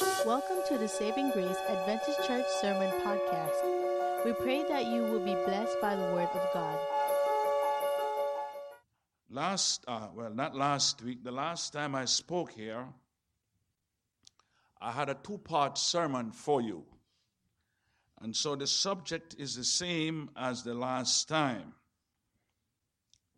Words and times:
Welcome 0.00 0.62
to 0.68 0.78
the 0.78 0.88
Saving 0.88 1.30
Grace 1.30 1.58
Adventist 1.68 2.26
Church 2.26 2.46
Sermon 2.60 2.90
Podcast. 3.02 4.24
We 4.24 4.32
pray 4.32 4.64
that 4.66 4.86
you 4.86 5.02
will 5.02 5.22
be 5.22 5.34
blessed 5.34 5.78
by 5.82 5.94
the 5.94 6.04
Word 6.14 6.30
of 6.32 6.48
God. 6.54 6.78
Last, 9.28 9.84
uh, 9.86 10.08
well, 10.14 10.30
not 10.30 10.56
last 10.56 11.02
week, 11.02 11.22
the 11.22 11.32
last 11.32 11.74
time 11.74 11.94
I 11.94 12.06
spoke 12.06 12.52
here, 12.52 12.86
I 14.80 14.90
had 14.90 15.10
a 15.10 15.14
two 15.22 15.36
part 15.36 15.76
sermon 15.76 16.32
for 16.32 16.62
you. 16.62 16.82
And 18.22 18.34
so 18.34 18.56
the 18.56 18.66
subject 18.66 19.36
is 19.38 19.54
the 19.54 19.64
same 19.64 20.30
as 20.34 20.62
the 20.62 20.74
last 20.74 21.28
time 21.28 21.74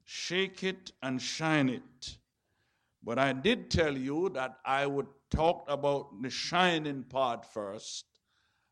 shake 0.05 0.63
it 0.63 0.93
and 1.03 1.21
shine 1.21 1.69
it. 1.69 2.19
But 3.05 3.19
I 3.19 3.33
did 3.33 3.71
tell 3.71 3.97
you 3.97 4.29
that 4.31 4.59
I 4.65 4.87
would 4.87 5.09
talk 5.31 5.65
about 5.69 6.23
the 6.23 6.31
shining 6.31 7.03
part 7.03 7.45
first. 7.45 8.05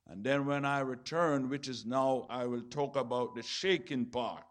And 0.07 0.23
then 0.25 0.47
when 0.47 0.65
I 0.65 0.81
return, 0.81 1.49
which 1.49 1.69
is 1.69 1.85
now, 1.85 2.27
I 2.31 2.47
will 2.47 2.63
talk 2.63 2.97
about 2.97 3.35
the 3.35 3.43
shaking 3.43 4.07
part. 4.07 4.45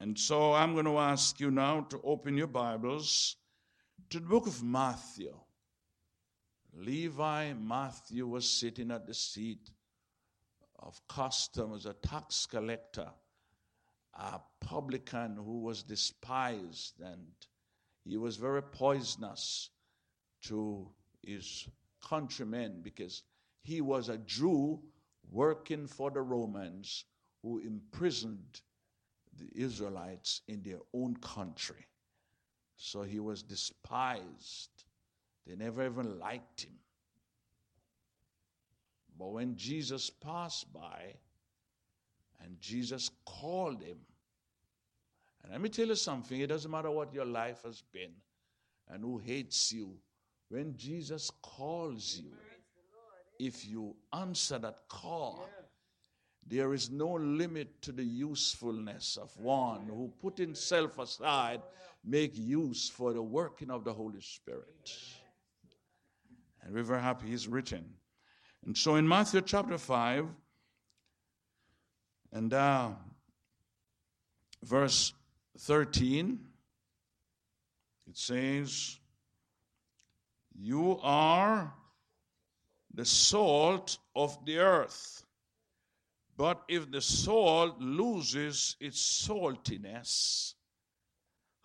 And 0.00 0.18
so 0.18 0.54
I'm 0.54 0.72
going 0.72 0.86
to 0.86 0.98
ask 0.98 1.38
you 1.40 1.50
now 1.50 1.82
to 1.90 2.00
open 2.02 2.36
your 2.36 2.46
Bibles 2.46 3.36
to 4.08 4.18
the 4.18 4.26
book 4.26 4.46
of 4.46 4.62
Matthew. 4.62 5.34
Levi 6.72 7.52
Matthew 7.52 8.26
was 8.26 8.48
sitting 8.48 8.90
at 8.90 9.06
the 9.06 9.14
seat 9.14 9.70
of 10.78 11.00
custom 11.08 11.74
as 11.74 11.84
a 11.84 11.92
tax 11.92 12.46
collector, 12.46 13.10
a 14.14 14.40
publican 14.60 15.36
who 15.36 15.60
was 15.60 15.82
despised, 15.82 17.00
and 17.00 17.26
he 18.04 18.16
was 18.16 18.36
very 18.36 18.62
poisonous 18.62 19.70
to 20.42 20.88
his 21.22 21.68
countrymen 22.02 22.80
because 22.82 23.22
he 23.62 23.80
was 23.80 24.08
a 24.08 24.18
Jew 24.18 24.80
working 25.30 25.86
for 25.86 26.10
the 26.10 26.22
Romans 26.22 27.04
who 27.42 27.58
imprisoned 27.58 28.62
the 29.38 29.48
Israelites 29.54 30.42
in 30.48 30.62
their 30.62 30.80
own 30.92 31.16
country. 31.16 31.86
So 32.76 33.02
he 33.02 33.20
was 33.20 33.42
despised. 33.42 34.70
They 35.46 35.56
never 35.56 35.84
even 35.84 36.18
liked 36.18 36.62
him. 36.62 36.78
But 39.18 39.32
when 39.32 39.56
Jesus 39.56 40.08
passed 40.08 40.72
by 40.72 41.14
and 42.42 42.58
Jesus 42.58 43.10
called 43.26 43.82
him, 43.82 43.98
and 45.42 45.52
let 45.52 45.60
me 45.60 45.68
tell 45.68 45.86
you 45.86 45.94
something, 45.94 46.40
it 46.40 46.48
doesn't 46.48 46.70
matter 46.70 46.90
what 46.90 47.14
your 47.14 47.24
life 47.24 47.62
has 47.64 47.82
been 47.92 48.12
and 48.88 49.02
who 49.02 49.18
hates 49.18 49.72
you, 49.72 49.96
when 50.48 50.76
Jesus 50.76 51.30
calls 51.42 52.20
you, 52.22 52.32
if 53.38 53.66
you 53.66 53.94
answer 54.12 54.58
that 54.58 54.80
call, 54.88 55.48
there 56.46 56.74
is 56.74 56.90
no 56.90 57.12
limit 57.12 57.80
to 57.82 57.92
the 57.92 58.04
usefulness 58.04 59.16
of 59.16 59.34
one 59.38 59.86
who 59.86 60.12
put 60.20 60.36
himself 60.36 60.98
aside, 60.98 61.62
make 62.04 62.36
use 62.36 62.88
for 62.88 63.12
the 63.12 63.22
working 63.22 63.70
of 63.70 63.84
the 63.84 63.92
Holy 63.92 64.20
Spirit. 64.20 64.92
And 66.62 66.74
we're 66.74 66.82
very 66.82 67.00
happy 67.00 67.28
he's 67.28 67.46
written. 67.46 67.84
And 68.66 68.76
so 68.76 68.96
in 68.96 69.06
Matthew 69.06 69.40
chapter 69.42 69.78
5, 69.78 70.26
and 72.32 72.52
uh, 72.52 72.90
verse 74.62 75.14
13, 75.58 76.38
it 78.08 78.16
says, 78.16 78.98
You 80.58 80.98
are 81.02 81.74
the 82.92 83.04
salt 83.04 83.98
of 84.14 84.44
the 84.44 84.58
earth. 84.58 85.24
But 86.36 86.62
if 86.68 86.90
the 86.90 87.00
salt 87.00 87.80
loses 87.80 88.76
its 88.80 89.26
saltiness, 89.26 90.54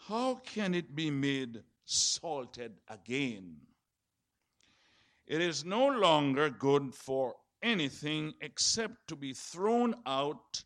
how 0.08 0.36
can 0.36 0.74
it 0.74 0.94
be 0.96 1.10
made 1.10 1.64
salted 1.86 2.74
again? 2.90 3.56
It 5.26 5.42
is 5.42 5.66
no 5.66 5.88
longer 5.88 6.50
good 6.50 6.94
for 6.94 7.36
anything 7.64 8.34
except 8.42 9.08
to 9.08 9.16
be 9.16 9.34
thrown 9.34 9.96
out 10.06 10.64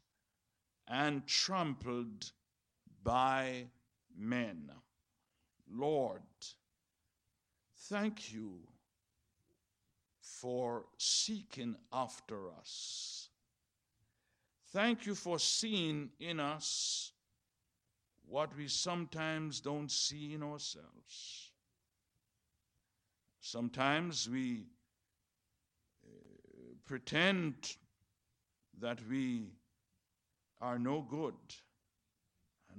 and 0.87 1.25
trampled 1.25 2.31
by 3.03 3.67
men. 4.17 4.71
Lord, 5.71 6.21
thank 7.89 8.33
you 8.33 8.59
for 10.21 10.85
seeking 10.97 11.75
after 11.91 12.49
us. 12.51 13.29
Thank 14.71 15.05
you 15.05 15.15
for 15.15 15.39
seeing 15.39 16.09
in 16.19 16.39
us 16.39 17.11
what 18.27 18.55
we 18.55 18.67
sometimes 18.67 19.59
don't 19.59 19.91
see 19.91 20.33
in 20.33 20.43
ourselves. 20.43 21.51
Sometimes 23.41 24.29
we 24.29 24.67
uh, 26.05 26.09
pretend 26.85 27.75
that 28.79 28.99
we 29.09 29.47
are 30.61 30.77
no 30.77 31.01
good, 31.01 31.33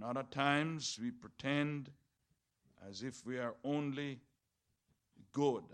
and 0.01 0.09
other 0.09 0.27
times 0.31 0.99
we 1.03 1.11
pretend 1.11 1.91
as 2.89 3.03
if 3.03 3.27
we 3.27 3.39
are 3.39 3.55
only 3.65 4.19
good. 5.33 5.65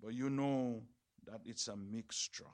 But 0.00 0.14
you 0.14 0.30
know 0.30 0.82
that 1.26 1.40
it's 1.44 1.66
a 1.66 1.76
mixture. 1.76 2.44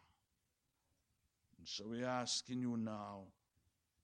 And 1.59 1.69
so 1.69 1.85
we're 1.89 2.07
asking 2.07 2.63
you 2.63 2.79
now 2.79 3.25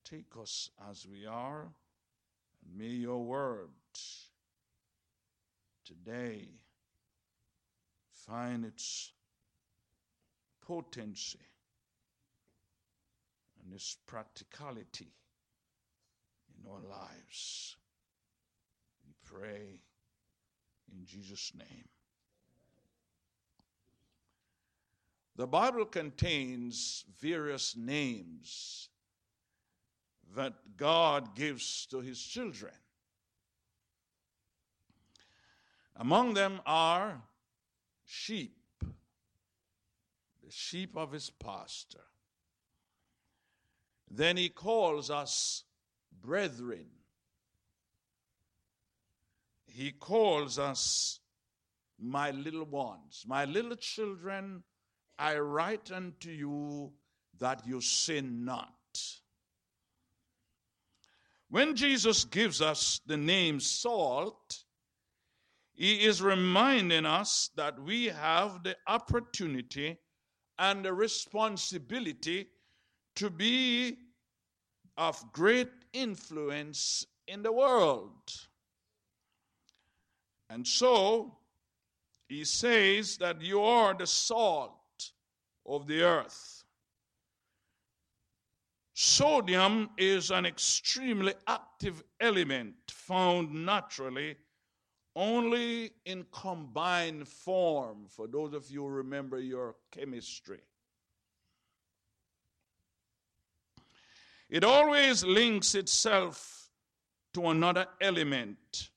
take 0.04 0.36
us 0.38 0.68
as 0.90 1.06
we 1.10 1.24
are, 1.24 1.62
and 1.62 2.78
may 2.78 2.88
your 2.88 3.24
word 3.24 3.70
today 5.86 6.48
find 8.12 8.66
its 8.66 9.12
potency 10.60 11.38
and 13.64 13.72
its 13.72 13.96
practicality 14.06 15.14
in 16.60 16.70
our 16.70 16.80
lives. 16.80 17.76
We 19.06 19.12
pray 19.24 19.80
in 20.92 21.04
Jesus' 21.04 21.52
name. 21.56 21.88
The 25.36 25.46
Bible 25.46 25.86
contains 25.86 27.04
various 27.18 27.76
names 27.76 28.88
that 30.36 30.54
God 30.76 31.34
gives 31.34 31.86
to 31.86 32.00
his 32.00 32.20
children. 32.20 32.74
Among 35.96 36.34
them 36.34 36.60
are 36.66 37.22
sheep, 38.04 38.56
the 38.80 40.50
sheep 40.50 40.96
of 40.96 41.12
his 41.12 41.30
pastor. 41.30 42.04
Then 44.10 44.36
he 44.36 44.48
calls 44.48 45.10
us 45.10 45.64
brethren. 46.22 46.86
He 49.66 49.92
calls 49.92 50.58
us 50.58 51.20
my 51.98 52.30
little 52.30 52.64
ones, 52.64 53.24
my 53.26 53.44
little 53.44 53.76
children. 53.76 54.62
I 55.18 55.38
write 55.38 55.92
unto 55.92 56.30
you 56.30 56.92
that 57.38 57.66
you 57.66 57.80
sin 57.80 58.44
not. 58.44 58.74
When 61.50 61.74
Jesus 61.74 62.24
gives 62.24 62.62
us 62.62 63.00
the 63.06 63.16
name 63.16 63.58
salt, 63.60 64.64
he 65.72 66.04
is 66.04 66.22
reminding 66.22 67.06
us 67.06 67.50
that 67.56 67.80
we 67.82 68.06
have 68.06 68.62
the 68.62 68.76
opportunity 68.86 69.98
and 70.58 70.84
the 70.84 70.92
responsibility 70.92 72.48
to 73.16 73.30
be 73.30 73.96
of 74.96 75.32
great 75.32 75.70
influence 75.92 77.06
in 77.26 77.42
the 77.42 77.52
world. 77.52 78.12
And 80.48 80.66
so, 80.66 81.36
he 82.28 82.44
says 82.44 83.16
that 83.18 83.40
you 83.40 83.60
are 83.60 83.94
the 83.94 84.06
salt 84.06 84.80
of 85.66 85.86
the 85.86 86.02
earth. 86.02 86.64
Sodium 88.94 89.90
is 89.96 90.30
an 90.30 90.44
extremely 90.44 91.34
active 91.46 92.02
element 92.20 92.74
found 92.88 93.64
naturally 93.64 94.36
only 95.16 95.90
in 96.04 96.24
combined 96.30 97.26
form, 97.26 98.06
for 98.08 98.26
those 98.26 98.54
of 98.54 98.70
you 98.70 98.82
who 98.82 98.88
remember 98.88 99.40
your 99.40 99.76
chemistry. 99.90 100.60
It 104.50 104.64
always 104.64 105.22
links 105.24 105.76
itself 105.76 106.68
to 107.34 107.50
another 107.50 107.86
element 108.00 108.90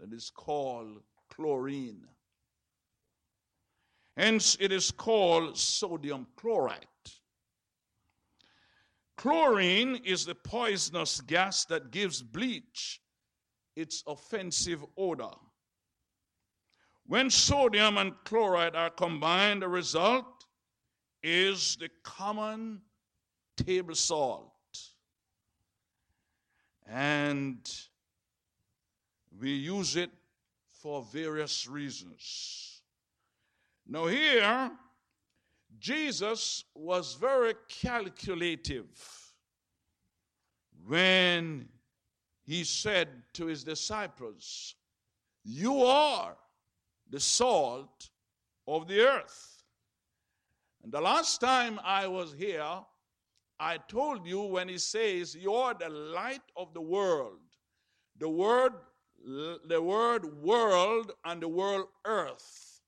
that 0.00 0.10
is 0.10 0.30
called 0.30 1.02
chlorine. 1.28 2.06
Hence, 4.16 4.56
it 4.58 4.72
is 4.72 4.90
called 4.90 5.58
sodium 5.58 6.26
chloride. 6.36 6.86
Chlorine 9.18 9.96
is 9.96 10.24
the 10.24 10.34
poisonous 10.34 11.20
gas 11.20 11.66
that 11.66 11.90
gives 11.90 12.22
bleach 12.22 13.02
its 13.74 14.02
offensive 14.06 14.82
odor. 14.96 15.34
When 17.04 17.28
sodium 17.28 17.98
and 17.98 18.14
chloride 18.24 18.74
are 18.74 18.90
combined, 18.90 19.60
the 19.60 19.68
result 19.68 20.46
is 21.22 21.76
the 21.76 21.90
common 22.02 22.80
table 23.58 23.94
salt. 23.94 24.55
And 26.88 27.58
we 29.40 29.50
use 29.50 29.96
it 29.96 30.10
for 30.70 31.02
various 31.02 31.66
reasons. 31.66 32.82
Now, 33.88 34.06
here, 34.06 34.70
Jesus 35.78 36.64
was 36.74 37.14
very 37.14 37.54
calculative 37.68 38.86
when 40.86 41.68
he 42.44 42.64
said 42.64 43.08
to 43.34 43.46
his 43.46 43.64
disciples, 43.64 44.76
You 45.44 45.82
are 45.82 46.36
the 47.10 47.20
salt 47.20 48.10
of 48.66 48.86
the 48.86 49.00
earth. 49.00 49.64
And 50.82 50.92
the 50.92 51.00
last 51.00 51.40
time 51.40 51.80
I 51.84 52.06
was 52.06 52.32
here, 52.32 52.78
I 53.58 53.78
told 53.78 54.26
you 54.26 54.42
when 54.42 54.68
he 54.68 54.78
says, 54.78 55.34
You're 55.34 55.74
the 55.74 55.88
light 55.88 56.42
of 56.56 56.74
the 56.74 56.80
world. 56.80 57.38
The 58.18 58.28
word, 58.28 58.72
the 59.24 59.80
word 59.80 60.42
world 60.42 61.12
and 61.24 61.42
the 61.42 61.48
word 61.48 61.86
earth 62.04 62.80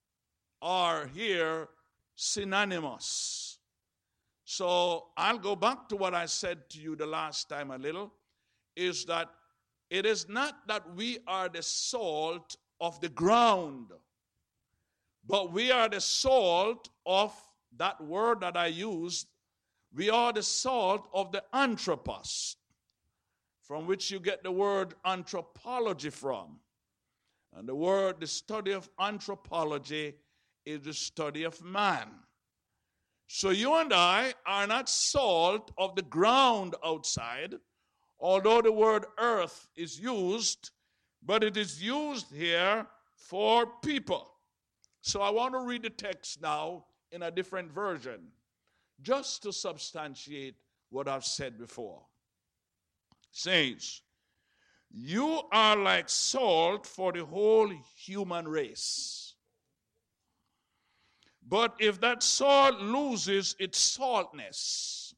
are 0.62 1.06
here 1.08 1.68
synonymous. 2.16 3.58
So 4.44 5.08
I'll 5.16 5.38
go 5.38 5.54
back 5.54 5.88
to 5.90 5.96
what 5.96 6.14
I 6.14 6.26
said 6.26 6.70
to 6.70 6.80
you 6.80 6.96
the 6.96 7.06
last 7.06 7.48
time 7.48 7.70
a 7.70 7.78
little 7.78 8.12
is 8.76 9.04
that 9.04 9.28
it 9.90 10.06
is 10.06 10.28
not 10.28 10.66
that 10.68 10.94
we 10.94 11.18
are 11.26 11.48
the 11.48 11.62
salt 11.62 12.56
of 12.80 13.00
the 13.00 13.08
ground, 13.08 13.88
but 15.26 15.52
we 15.52 15.70
are 15.70 15.88
the 15.88 16.00
salt 16.00 16.88
of 17.06 17.34
that 17.76 18.02
word 18.02 18.40
that 18.40 18.56
I 18.56 18.66
used. 18.66 19.26
We 19.94 20.10
are 20.10 20.32
the 20.32 20.42
salt 20.42 21.08
of 21.12 21.32
the 21.32 21.42
anthropos, 21.52 22.56
from 23.62 23.86
which 23.86 24.10
you 24.10 24.20
get 24.20 24.42
the 24.42 24.52
word 24.52 24.94
anthropology 25.04 26.10
from. 26.10 26.60
And 27.56 27.68
the 27.68 27.74
word, 27.74 28.20
the 28.20 28.26
study 28.26 28.72
of 28.72 28.88
anthropology, 29.00 30.14
is 30.66 30.82
the 30.82 30.92
study 30.92 31.44
of 31.44 31.62
man. 31.64 32.08
So 33.26 33.50
you 33.50 33.74
and 33.74 33.92
I 33.92 34.34
are 34.46 34.66
not 34.66 34.88
salt 34.88 35.70
of 35.76 35.94
the 35.96 36.02
ground 36.02 36.74
outside, 36.84 37.54
although 38.20 38.62
the 38.62 38.72
word 38.72 39.06
earth 39.18 39.68
is 39.76 39.98
used, 39.98 40.70
but 41.24 41.42
it 41.42 41.56
is 41.56 41.82
used 41.82 42.34
here 42.34 42.86
for 43.16 43.66
people. 43.82 44.30
So 45.00 45.20
I 45.20 45.30
want 45.30 45.54
to 45.54 45.60
read 45.60 45.82
the 45.82 45.90
text 45.90 46.40
now 46.42 46.84
in 47.12 47.22
a 47.22 47.30
different 47.30 47.72
version, 47.72 48.28
just 49.02 49.42
to 49.42 49.52
substantiate 49.52 50.56
what 50.90 51.08
I've 51.08 51.24
said 51.24 51.58
before. 51.58 52.02
Saints, 53.30 54.02
You 54.90 55.42
are 55.52 55.76
like 55.76 56.08
salt 56.08 56.86
for 56.86 57.12
the 57.12 57.24
whole 57.24 57.70
human 57.94 58.48
race. 58.48 59.34
But 61.46 61.74
if 61.78 62.00
that 62.00 62.22
salt 62.22 62.80
loses 62.80 63.54
its 63.58 63.78
saltness, 63.78 65.14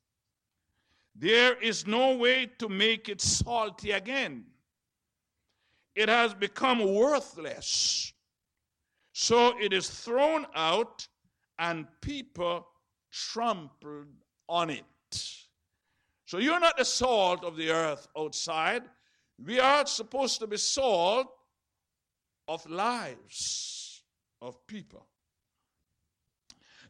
there 1.15 1.61
is 1.61 1.87
no 1.87 2.17
way 2.17 2.51
to 2.59 2.69
make 2.69 3.09
it 3.09 3.21
salty 3.21 3.91
again. 3.93 4.45
It 5.95 6.09
has 6.09 6.35
become 6.35 6.95
worthless. 6.95 8.13
So 9.13 9.59
it 9.59 9.73
is 9.73 9.91
thrown 9.91 10.47
out, 10.55 11.07
and 11.59 11.87
people 12.01 12.67
trampled 13.11 14.09
on 14.49 14.71
it. 14.71 14.85
So 16.27 16.39
you're 16.39 16.61
not 16.61 16.77
the 16.79 16.85
salt 16.85 17.45
of 17.45 17.57
the 17.57 17.71
earth 17.71 18.07
outside. 18.17 18.83
We 19.45 19.59
are 19.59 19.87
supposed 19.87 20.39
to 20.41 20.47
be 20.47 20.57
salt 20.57 21.27
of 22.47 22.65
lives 22.69 24.03
of 24.41 24.67
people. 24.67 25.07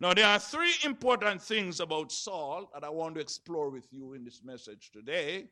Now, 0.00 0.14
there 0.14 0.26
are 0.26 0.38
three 0.38 0.72
important 0.84 1.42
things 1.42 1.80
about 1.80 2.10
salt 2.10 2.72
that 2.72 2.84
I 2.84 2.88
want 2.88 3.16
to 3.16 3.20
explore 3.20 3.68
with 3.68 3.86
you 3.90 4.14
in 4.14 4.24
this 4.24 4.42
message 4.42 4.90
today 4.92 5.46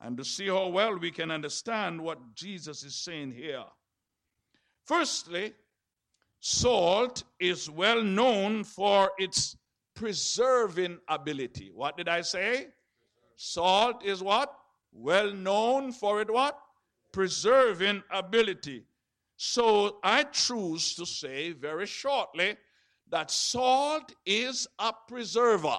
and 0.00 0.16
to 0.16 0.24
see 0.24 0.46
how 0.46 0.68
well 0.68 0.96
we 0.96 1.10
can 1.10 1.30
understand 1.30 2.00
what 2.00 2.34
Jesus 2.34 2.84
is 2.84 2.94
saying 2.94 3.32
here. 3.32 3.64
Firstly, 4.84 5.52
salt 6.38 7.24
is 7.40 7.68
well 7.68 8.02
known 8.02 8.62
for 8.62 9.10
its 9.18 9.56
preserving 9.96 10.98
ability. 11.08 11.72
What 11.74 11.96
did 11.96 12.08
I 12.08 12.20
say? 12.20 12.68
Salt 13.34 14.04
is 14.04 14.22
what? 14.22 14.54
Well 14.92 15.32
known 15.32 15.90
for 15.90 16.20
it 16.20 16.30
what? 16.30 16.56
Preserving 17.12 18.04
ability. 18.10 18.84
So 19.36 19.98
I 20.04 20.22
choose 20.24 20.94
to 20.94 21.04
say 21.04 21.52
very 21.52 21.86
shortly 21.86 22.56
that 23.10 23.30
salt 23.30 24.12
is 24.24 24.68
a 24.78 24.92
preserver. 25.08 25.78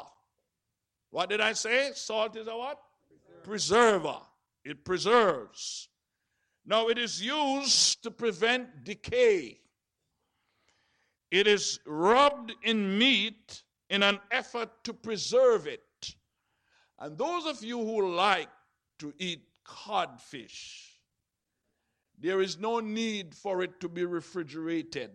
What 1.11 1.29
did 1.29 1.41
I 1.41 1.53
say? 1.53 1.91
Salt 1.93 2.35
is 2.35 2.47
a 2.47 2.57
what? 2.57 2.79
Preserver. 3.43 3.99
preserver. 3.99 4.17
It 4.65 4.83
preserves. 4.83 5.89
Now, 6.65 6.89
it 6.89 6.97
is 6.97 7.21
used 7.21 8.03
to 8.03 8.11
prevent 8.11 8.83
decay. 8.83 9.61
It 11.31 11.47
is 11.47 11.79
rubbed 11.85 12.53
in 12.63 12.97
meat 12.97 13.63
in 13.89 14.03
an 14.03 14.19
effort 14.31 14.69
to 14.83 14.93
preserve 14.93 15.67
it. 15.67 15.81
And 16.99 17.17
those 17.17 17.45
of 17.45 17.63
you 17.63 17.79
who 17.79 18.15
like 18.15 18.49
to 18.99 19.13
eat 19.17 19.41
codfish, 19.63 20.99
there 22.19 22.41
is 22.41 22.57
no 22.59 22.79
need 22.79 23.35
for 23.35 23.61
it 23.61 23.79
to 23.81 23.89
be 23.89 24.05
refrigerated. 24.05 25.11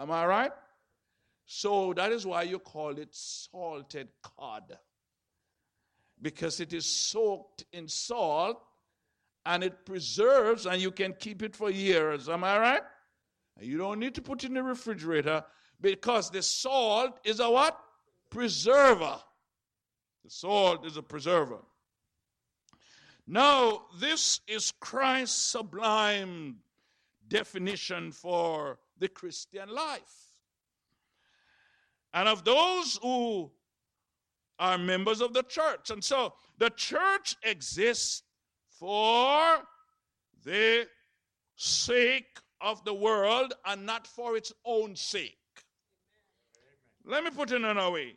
Am 0.00 0.10
I 0.10 0.26
right? 0.26 0.52
So 1.46 1.92
that 1.94 2.10
is 2.10 2.26
why 2.26 2.42
you 2.42 2.58
call 2.58 2.98
it 2.98 3.08
salted 3.12 4.08
cod. 4.22 4.76
Because 6.20 6.60
it 6.60 6.72
is 6.72 6.86
soaked 6.86 7.64
in 7.72 7.86
salt 7.86 8.60
and 9.46 9.62
it 9.62 9.84
preserves 9.84 10.66
and 10.66 10.80
you 10.80 10.90
can 10.90 11.12
keep 11.12 11.42
it 11.42 11.54
for 11.54 11.70
years. 11.70 12.28
Am 12.28 12.42
I 12.42 12.58
right? 12.58 12.82
You 13.60 13.78
don't 13.78 14.00
need 14.00 14.14
to 14.16 14.22
put 14.22 14.42
it 14.42 14.48
in 14.48 14.54
the 14.54 14.62
refrigerator 14.62 15.44
because 15.80 16.30
the 16.30 16.42
salt 16.42 17.20
is 17.24 17.40
a 17.40 17.48
what? 17.48 17.78
Preserver. 18.30 19.18
The 20.24 20.30
sword 20.30 20.84
is 20.84 20.96
a 20.96 21.02
preserver. 21.02 21.58
Now, 23.26 23.82
this 23.98 24.40
is 24.46 24.72
Christ's 24.80 25.40
sublime 25.40 26.56
definition 27.28 28.12
for 28.12 28.78
the 28.98 29.08
Christian 29.08 29.68
life. 29.68 30.32
And 32.12 32.28
of 32.28 32.44
those 32.44 32.98
who 33.02 33.50
are 34.58 34.78
members 34.78 35.20
of 35.20 35.32
the 35.32 35.42
church. 35.42 35.90
And 35.90 36.02
so 36.02 36.34
the 36.58 36.70
church 36.70 37.36
exists 37.42 38.22
for 38.78 39.58
the 40.44 40.86
sake 41.56 42.38
of 42.60 42.84
the 42.84 42.94
world 42.94 43.54
and 43.66 43.84
not 43.84 44.06
for 44.06 44.36
its 44.36 44.52
own 44.64 44.96
sake. 44.96 45.38
Let 47.04 47.24
me 47.24 47.30
put 47.30 47.52
it 47.52 47.56
in 47.56 47.64
another 47.64 47.90
way. 47.90 48.16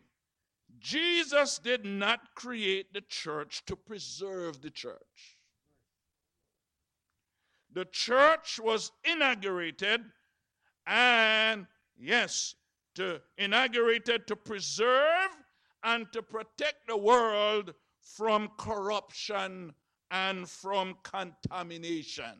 Jesus 0.79 1.60
did 1.60 1.86
not 1.86 2.36
create 2.36 2.94
the 2.94 3.01
church 3.01 3.63
to 3.65 3.75
preserve 3.75 4.62
the 4.62 4.70
church. 4.70 5.38
The 7.74 7.86
church 7.86 8.60
was 8.60 8.91
inaugurated 9.03 10.01
and, 10.86 11.67
yes, 11.98 12.56
to 12.96 13.22
inaugurated 13.38 14.25
to 14.27 14.36
preserve 14.36 15.29
and 15.84 16.12
to 16.13 16.22
protect 16.22 16.88
the 16.88 16.98
world 16.98 17.74
from 18.01 18.50
corruption 18.58 19.74
and 20.12 20.50
from 20.50 20.96
contamination. 21.03 22.39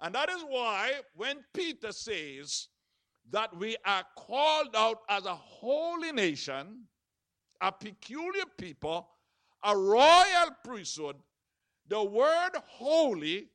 And 0.00 0.14
that 0.14 0.28
is 0.30 0.42
why 0.42 1.00
when 1.14 1.44
Peter 1.54 1.92
says 1.92 2.68
that 3.30 3.56
we 3.56 3.76
are 3.84 4.04
called 4.16 4.74
out 4.76 4.98
as 5.08 5.26
a 5.26 5.34
holy 5.34 6.12
nation, 6.12 6.84
a 7.60 7.72
peculiar 7.72 8.44
people, 8.58 9.08
a 9.64 9.76
royal 9.76 10.50
priesthood, 10.62 11.16
the 11.88 12.02
word 12.02 12.50
holy 12.66 13.48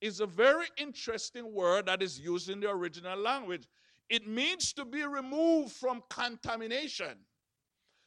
is 0.00 0.20
a 0.20 0.26
very 0.26 0.66
interesting 0.78 1.52
word 1.52 1.86
that 1.86 2.02
is 2.02 2.18
used 2.18 2.48
in 2.48 2.60
the 2.60 2.70
original 2.70 3.18
language. 3.18 3.66
it 4.08 4.26
means 4.26 4.72
to 4.72 4.84
be 4.84 5.04
removed 5.04 5.72
from 5.72 6.02
contamination. 6.10 7.16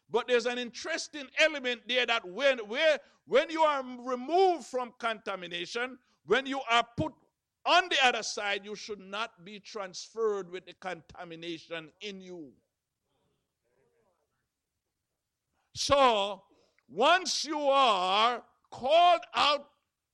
But 0.09 0.27
there's 0.27 0.45
an 0.45 0.57
interesting 0.57 1.27
element 1.39 1.81
there 1.87 2.05
that 2.05 2.27
when, 2.27 2.59
where, 2.67 2.99
when 3.25 3.49
you 3.49 3.61
are 3.61 3.83
removed 3.99 4.65
from 4.65 4.93
contamination, 4.99 5.97
when 6.25 6.45
you 6.45 6.59
are 6.69 6.85
put 6.97 7.13
on 7.65 7.89
the 7.89 7.97
other 8.03 8.23
side, 8.23 8.61
you 8.63 8.75
should 8.75 8.99
not 8.99 9.45
be 9.45 9.59
transferred 9.59 10.51
with 10.51 10.65
the 10.65 10.73
contamination 10.73 11.89
in 12.01 12.19
you. 12.19 12.51
So, 15.75 16.43
once 16.89 17.45
you 17.45 17.59
are 17.59 18.43
called 18.69 19.21
out 19.33 19.67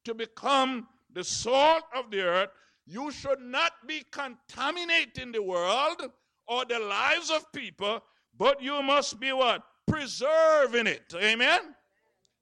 to 0.06 0.14
become 0.14 0.88
the 1.12 1.24
salt 1.24 1.84
of 1.96 2.12
the 2.12 2.22
earth, 2.22 2.50
you 2.86 3.12
should 3.12 3.42
not 3.42 3.72
be 3.88 4.04
contaminating 4.12 5.32
the 5.32 5.44
world 5.44 6.02
or 6.48 6.66
the 6.66 6.80
lives 6.80 7.30
of 7.30 7.52
people, 7.52 8.02
but 8.38 8.62
you 8.62 8.82
must 8.82 9.20
be 9.20 9.32
what? 9.32 9.64
Preserving 9.88 10.88
it. 10.88 11.14
Amen? 11.16 11.76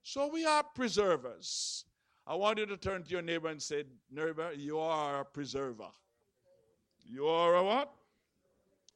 So 0.03 0.27
we 0.27 0.45
are 0.45 0.63
preservers. 0.63 1.85
I 2.29 2.35
want 2.35 2.59
you 2.59 2.65
to 2.65 2.75
turn 2.75 3.03
to 3.03 3.09
your 3.09 3.21
neighbor 3.21 3.47
and 3.47 3.61
say, 3.61 3.85
Neighbor, 4.11 4.51
you 4.53 4.79
are 4.79 5.21
a 5.21 5.25
preserver. 5.25 5.87
You 7.05 7.25
are 7.27 7.55
a 7.55 7.63
what? 7.63 7.93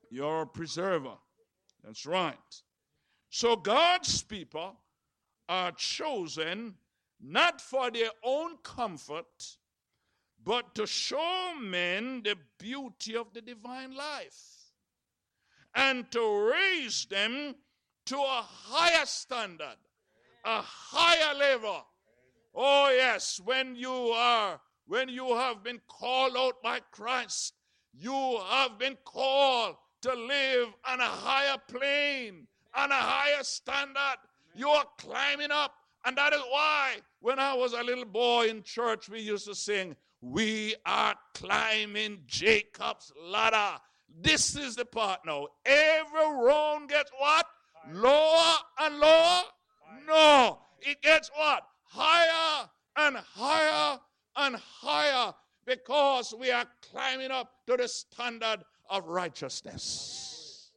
You're 0.09 0.41
a 0.41 0.47
preserver. 0.47 1.15
That's 1.81 2.05
right. 2.05 2.35
So 3.29 3.55
God's 3.55 4.21
people 4.21 4.75
are 5.47 5.71
chosen 5.71 6.75
not 7.21 7.61
for 7.61 7.89
their 7.89 8.09
own 8.21 8.57
comfort, 8.63 9.57
but 10.43 10.75
to 10.75 10.85
show 10.85 11.53
men 11.57 12.23
the 12.23 12.35
beauty 12.57 13.15
of 13.15 13.33
the 13.33 13.41
divine 13.41 13.95
life 13.95 14.73
and 15.73 16.11
to 16.11 16.51
raise 16.51 17.05
them 17.05 17.55
to 18.07 18.17
a 18.17 18.45
higher 18.45 19.05
standard, 19.05 19.77
a 20.43 20.61
higher 20.61 21.33
level. 21.37 21.85
Oh, 22.53 22.93
yes, 22.95 23.39
when 23.43 23.75
you 23.75 23.91
are, 23.91 24.59
when 24.87 25.09
you 25.09 25.35
have 25.35 25.63
been 25.63 25.79
called 25.87 26.35
out 26.37 26.61
by 26.61 26.79
Christ, 26.91 27.53
you 27.93 28.39
have 28.49 28.77
been 28.77 28.97
called 29.05 29.75
to 30.01 30.13
live 30.13 30.69
on 30.85 30.99
a 30.99 31.03
higher 31.03 31.57
plane, 31.69 32.47
on 32.73 32.91
a 32.91 32.95
higher 32.95 33.43
standard. 33.43 34.17
You 34.53 34.69
are 34.69 34.85
climbing 34.97 35.51
up. 35.51 35.73
And 36.03 36.17
that 36.17 36.33
is 36.33 36.41
why, 36.49 36.95
when 37.19 37.37
I 37.37 37.53
was 37.53 37.73
a 37.73 37.83
little 37.83 38.05
boy 38.05 38.47
in 38.47 38.63
church, 38.63 39.07
we 39.07 39.19
used 39.19 39.45
to 39.45 39.55
sing, 39.55 39.95
We 40.21 40.75
are 40.85 41.15
climbing 41.35 42.23
Jacob's 42.25 43.11
ladder. 43.21 43.79
This 44.19 44.55
is 44.55 44.75
the 44.75 44.85
part 44.85 45.19
now. 45.25 45.47
Every 45.65 46.43
round 46.43 46.89
gets 46.89 47.11
what? 47.17 47.45
Lower 47.93 48.53
and 48.79 48.99
lower? 48.99 49.41
No. 50.07 50.59
It 50.79 51.01
gets 51.01 51.29
what? 51.35 51.63
Higher 51.93 52.69
and 52.97 53.17
higher 53.17 53.99
and 54.37 54.55
higher 54.55 55.33
because 55.65 56.33
we 56.37 56.51
are 56.51 56.65
climbing 56.89 57.31
up 57.31 57.51
to 57.67 57.77
the 57.77 57.87
standard 57.87 58.59
of 58.89 59.07
righteousness. 59.07 60.71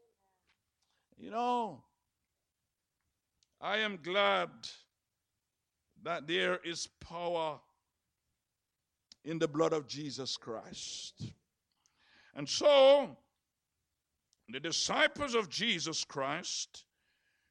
You 1.16 1.30
know, 1.30 1.84
I 3.60 3.78
am 3.78 3.98
glad 4.02 4.50
that 6.02 6.26
there 6.26 6.58
is 6.64 6.88
power 7.00 7.60
in 9.24 9.38
the 9.38 9.48
blood 9.48 9.72
of 9.72 9.86
Jesus 9.86 10.36
Christ. 10.36 11.32
And 12.34 12.48
so, 12.48 13.16
the 14.48 14.60
disciples 14.60 15.34
of 15.34 15.48
Jesus 15.48 16.04
Christ 16.04 16.84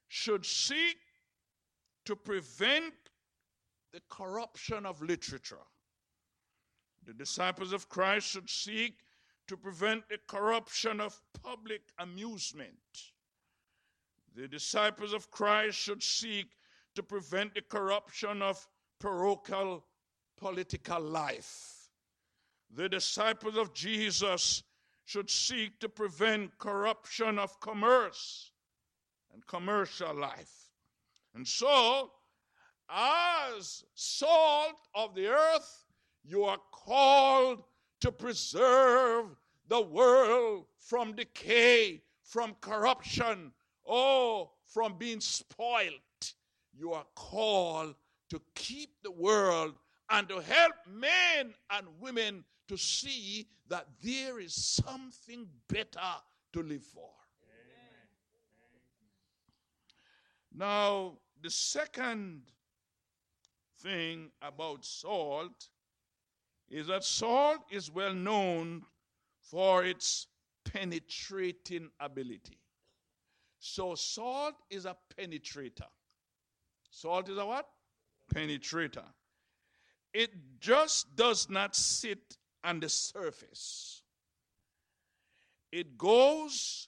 should 0.08 0.46
seek 0.46 0.98
to 2.06 2.16
prevent 2.16 2.94
the 3.94 4.02
corruption 4.10 4.86
of 4.86 5.02
literature. 5.02 5.66
The 7.06 7.14
disciples 7.14 7.74
of 7.74 7.88
Christ 7.90 8.28
should 8.28 8.50
seek 8.50 8.98
to 9.48 9.56
prevent 9.56 10.10
the 10.10 10.18
corruption 10.28 11.00
of 11.00 11.22
public 11.44 11.82
amusement. 12.00 12.74
The 14.36 14.48
disciples 14.48 15.14
of 15.14 15.30
Christ 15.30 15.78
should 15.78 16.02
seek 16.02 16.48
to 16.96 17.04
prevent 17.04 17.54
the 17.54 17.62
corruption 17.62 18.42
of 18.42 18.68
parochial 19.00 19.86
political 20.38 21.00
life. 21.00 21.90
The 22.76 22.90
disciples 22.90 23.58
of 23.58 23.74
Jesus 23.74 24.64
should 25.06 25.30
seek 25.30 25.80
to 25.82 25.90
prevent 25.90 26.58
corruption 26.58 27.38
of 27.38 27.60
commerce 27.60 28.52
and 29.32 29.46
commercial 29.46 30.16
life. 30.16 30.72
And 31.36 31.48
so, 31.48 32.12
as 32.94 33.84
salt 33.96 34.88
of 34.94 35.16
the 35.16 35.28
earth, 35.28 35.86
you 36.24 36.44
are 36.44 36.60
called 36.72 37.64
to 38.02 38.12
preserve 38.12 39.36
the 39.68 39.82
world 39.82 40.66
from 40.78 41.14
decay, 41.14 42.02
from 42.24 42.56
corruption, 42.62 43.52
oh, 43.88 44.52
from 44.66 44.98
being 44.98 45.20
spoiled. 45.20 45.94
You 46.74 46.94
are 46.94 47.06
called 47.16 47.96
to 48.30 48.42
keep 48.56 48.90
the 49.04 49.12
world 49.12 49.76
and 50.10 50.28
to 50.30 50.40
help 50.42 50.74
men 50.88 51.54
and 51.72 51.88
women 52.00 52.44
to 52.68 52.78
see 52.78 53.48
that 53.70 53.88
there 54.04 54.40
is 54.40 54.54
something 54.54 55.48
better 55.68 56.00
to 56.54 56.62
live 56.62 56.84
for. 56.84 57.10
Amen. 57.44 58.08
Now, 60.56 61.14
the 61.42 61.50
second 61.50 62.44
thing 63.84 64.32
about 64.42 64.86
salt 64.86 65.70
is 66.70 66.88
that 66.88 67.04
salt 67.04 67.60
is 67.70 67.92
well 67.92 68.14
known 68.14 68.84
for 69.42 69.84
its 69.84 70.28
penetrating 70.66 71.90
ability. 72.00 72.60
So, 73.60 73.96
salt 73.96 74.56
is 74.70 74.86
a 74.86 74.96
penetrator. 75.18 75.88
Salt 76.90 77.30
is 77.30 77.38
a 77.38 77.46
what? 77.46 77.68
Penetrator. 78.34 79.06
It 80.14 80.32
just 80.60 81.16
does 81.16 81.50
not 81.50 81.76
sit 81.76 82.38
on 82.64 82.80
the 82.80 82.90
surface, 82.90 84.04
it 85.72 85.98
goes 85.98 86.88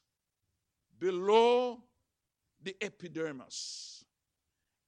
below 1.00 1.84
the 2.62 2.76
epidermis. 2.82 4.06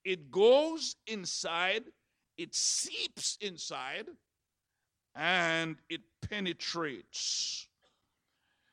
It 0.06 0.32
goes 0.32 0.96
inside, 1.08 1.84
it 2.38 2.54
seeps 2.54 3.38
inside, 3.42 4.08
and 5.16 5.78
it 5.90 6.02
penetrates. 6.30 7.68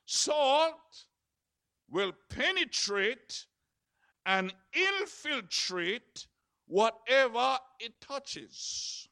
Salt 0.05 1.07
will 1.91 2.13
penetrate 2.29 3.47
and 4.27 4.53
infiltrate 4.73 6.27
whatever 6.67 7.59
it 7.81 8.01
touches. 8.01 9.09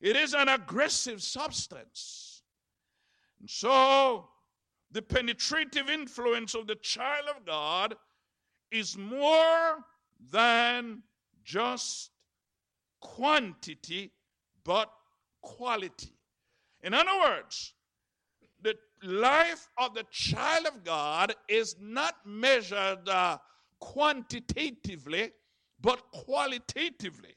It 0.00 0.16
is 0.16 0.34
an 0.34 0.48
aggressive 0.48 1.22
substance. 1.22 2.42
And 3.40 3.48
so, 3.48 4.28
the 4.90 5.02
penetrative 5.02 5.88
influence 5.88 6.54
of 6.54 6.66
the 6.66 6.74
child 6.76 7.26
of 7.28 7.46
God 7.46 7.94
is 8.70 8.96
more 8.96 9.84
than 10.30 11.02
just 11.44 12.10
quantity, 13.00 14.12
but 14.64 14.90
quality. 15.42 16.14
In 16.82 16.94
other 16.94 17.18
words, 17.20 17.74
the 18.62 18.74
life 19.02 19.68
of 19.78 19.94
the 19.94 20.04
child 20.10 20.66
of 20.66 20.84
God 20.84 21.34
is 21.48 21.76
not 21.80 22.14
measured 22.24 23.08
uh, 23.08 23.38
quantitatively, 23.80 25.32
but 25.80 26.02
qualitatively. 26.12 27.34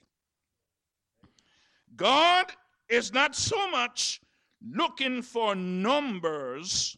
God 1.95 2.51
is 2.89 3.13
not 3.13 3.35
so 3.35 3.69
much 3.69 4.21
looking 4.61 5.21
for 5.21 5.55
numbers, 5.55 6.97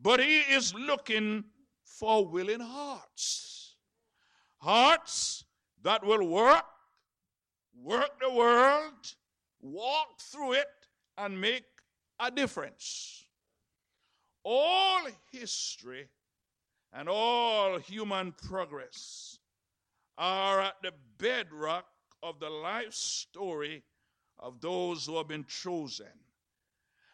but 0.00 0.20
He 0.20 0.40
is 0.40 0.74
looking 0.74 1.44
for 1.84 2.26
willing 2.26 2.60
hearts. 2.60 3.76
Hearts 4.58 5.44
that 5.82 6.04
will 6.04 6.26
work, 6.26 6.64
work 7.82 8.20
the 8.20 8.32
world, 8.32 9.14
walk 9.60 10.20
through 10.20 10.52
it, 10.52 10.66
and 11.16 11.40
make 11.40 11.64
a 12.20 12.30
difference. 12.30 13.24
All 14.44 15.00
history 15.32 16.08
and 16.92 17.08
all 17.08 17.78
human 17.78 18.32
progress 18.32 19.38
are 20.16 20.60
at 20.60 20.74
the 20.82 20.92
bedrock 21.18 21.86
of 22.22 22.40
the 22.40 22.50
life 22.50 22.94
story 22.94 23.82
of 24.38 24.60
those 24.60 25.06
who 25.06 25.16
have 25.16 25.28
been 25.28 25.44
chosen. 25.44 26.06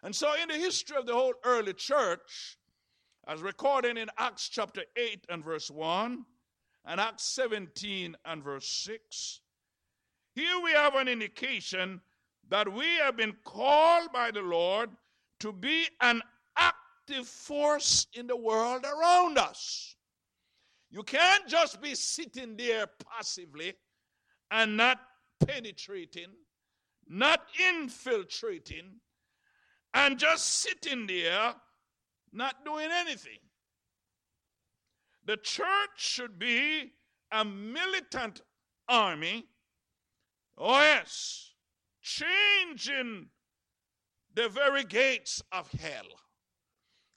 And 0.03 0.15
so, 0.15 0.35
in 0.41 0.49
the 0.49 0.55
history 0.55 0.97
of 0.97 1.07
the 1.07 1.15
whole 1.15 1.35
early 1.45 1.73
church, 1.73 2.59
as 3.27 3.41
recorded 3.41 3.97
in 3.97 4.09
Acts 4.19 4.49
chapter 4.49 4.83
8 4.97 5.27
and 5.31 5.43
verse 5.43 5.71
1, 5.71 6.25
and 6.87 7.01
Acts 7.01 7.25
17 7.25 8.15
and 8.27 8.45
verse 8.45 8.69
6, 8.69 9.41
here 10.35 10.61
we 10.63 10.73
have 10.73 10.95
an 10.95 11.09
indication 11.09 12.01
that 12.49 12.73
we 12.73 12.87
have 12.97 13.17
been 13.17 13.35
called 13.45 14.13
by 14.13 14.31
the 14.31 14.43
Lord 14.43 14.91
to 15.41 15.53
be 15.53 15.87
an 16.01 16.21
active 16.57 17.27
force 17.27 18.07
in 18.15 18.27
the 18.27 18.37
world 18.37 18.85
around 18.85 19.39
us. 19.39 19.97
You 20.91 21.03
can't 21.03 21.47
just 21.49 21.81
be 21.81 21.95
sitting 21.95 22.57
there 22.57 22.87
passively 23.13 23.75
and 24.51 24.77
not 24.77 24.99
penetrating, 25.47 26.29
not 27.09 27.41
infiltrating, 27.71 29.01
and 29.93 30.19
just 30.19 30.47
sitting 30.47 31.07
there 31.07 31.55
not 32.33 32.65
doing 32.65 32.89
anything. 32.93 33.39
The 35.25 35.37
church 35.39 35.67
should 35.97 36.39
be 36.39 36.93
a 37.33 37.45
militant 37.45 38.43
army. 38.89 39.47
Oh, 40.57 40.81
yes, 40.81 41.53
changing 42.01 43.29
the 44.35 44.49
very 44.49 44.85
gates 44.85 45.43
of 45.53 45.71
hell. 45.73 46.07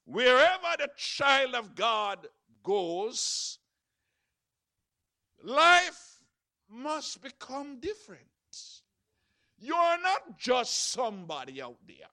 Wherever 0.06 0.76
the 0.78 0.90
child 0.96 1.54
of 1.56 1.76
God 1.76 2.28
goes, 2.64 3.60
life 5.44 6.24
must 6.70 7.22
become 7.22 7.80
different. 7.80 8.22
You're 9.60 10.02
not 10.02 10.38
just 10.40 10.92
somebody 10.92 11.62
out 11.62 11.78
there 11.88 12.08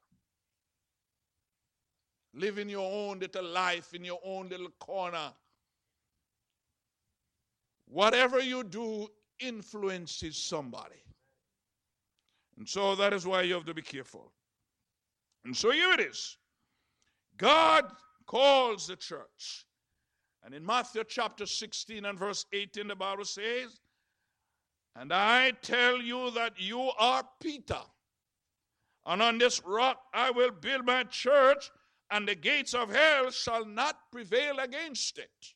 living 2.35 2.69
your 2.69 2.91
own 2.91 3.19
little 3.21 3.45
life 3.45 3.95
in 3.95 4.05
your 4.05 4.21
own 4.25 4.49
little 4.49 4.71
corner. 4.79 5.33
Whatever 7.87 8.41
you 8.41 8.65
do 8.65 9.09
influences 9.39 10.37
somebody. 10.37 11.04
And 12.57 12.69
so 12.69 12.95
that 12.95 13.13
is 13.13 13.27
why 13.27 13.43
you 13.43 13.55
have 13.55 13.65
to 13.67 13.75
be 13.75 13.83
careful. 13.83 14.33
And 15.45 15.57
so 15.57 15.71
here 15.71 15.93
it 15.93 16.01
is. 16.01 16.37
God 17.37 17.85
calls 18.27 18.87
the 18.87 18.97
church. 18.97 19.67
And 20.45 20.55
in 20.55 20.65
Matthew 20.65 21.05
chapter 21.09 21.47
16 21.47 22.05
and 22.05 22.19
verse 22.19 22.45
18, 22.53 22.89
the 22.89 22.95
Bible 22.95 23.25
says, 23.25 23.81
And 24.95 25.13
I 25.13 25.53
tell 25.63 26.01
you 26.01 26.31
that 26.33 26.53
you 26.59 26.91
are 26.99 27.25
Peter, 27.41 27.81
and 29.07 29.23
on 29.23 29.39
this 29.39 29.63
rock 29.65 30.03
I 30.13 30.31
will 30.31 30.51
build 30.51 30.85
my 30.85 31.05
church, 31.05 31.71
and 32.11 32.29
the 32.29 32.35
gates 32.35 32.75
of 32.75 32.95
hell 32.95 33.31
shall 33.31 33.65
not 33.65 33.97
prevail 34.13 34.59
against 34.59 35.19
it. 35.19 35.55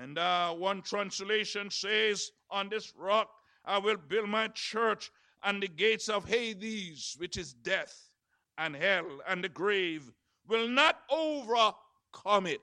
And 0.00 0.18
uh, 0.18 0.54
one 0.54 0.80
translation 0.80 1.70
says, 1.70 2.32
On 2.50 2.70
this 2.70 2.92
rock 2.96 3.28
I 3.66 3.78
will 3.78 3.98
build 3.98 4.30
my 4.30 4.48
church, 4.48 5.10
and 5.44 5.62
the 5.62 5.68
gates 5.68 6.08
of 6.08 6.24
Hades, 6.24 7.16
which 7.18 7.36
is 7.36 7.52
death, 7.52 8.10
and 8.58 8.74
hell, 8.74 9.06
and 9.28 9.44
the 9.44 9.48
grave, 9.48 10.10
will 10.48 10.68
not 10.68 11.00
overcome 11.10 12.46
it. 12.46 12.60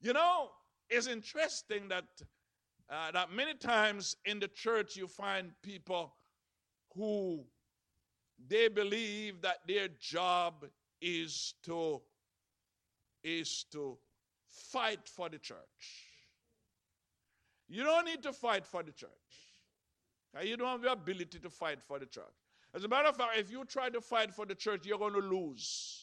You 0.00 0.12
know, 0.12 0.50
it's 0.88 1.06
interesting 1.06 1.88
that 1.88 2.04
uh, 2.88 3.10
that 3.10 3.32
many 3.32 3.54
times 3.54 4.16
in 4.24 4.38
the 4.38 4.48
church 4.48 4.96
you 4.96 5.08
find 5.08 5.50
people 5.62 6.14
who 6.94 7.44
they 8.48 8.68
believe 8.68 9.42
that 9.42 9.58
their 9.66 9.88
job 10.00 10.64
is 11.00 11.54
to 11.64 12.00
is 13.24 13.64
to 13.72 13.98
fight 14.46 15.08
for 15.08 15.28
the 15.28 15.38
church. 15.38 15.58
You 17.68 17.82
don't 17.82 18.04
need 18.04 18.22
to 18.22 18.32
fight 18.32 18.64
for 18.64 18.84
the 18.84 18.92
church. 18.92 19.10
You 20.42 20.56
don't 20.56 20.68
have 20.68 20.82
the 20.82 20.92
ability 20.92 21.38
to 21.38 21.50
fight 21.50 21.82
for 21.82 21.98
the 21.98 22.06
church. 22.06 22.24
As 22.74 22.84
a 22.84 22.88
matter 22.88 23.08
of 23.08 23.16
fact, 23.16 23.38
if 23.38 23.50
you 23.50 23.64
try 23.64 23.88
to 23.88 24.00
fight 24.00 24.34
for 24.34 24.44
the 24.44 24.54
church, 24.54 24.84
you're 24.84 24.98
going 24.98 25.14
to 25.14 25.20
lose. 25.20 26.02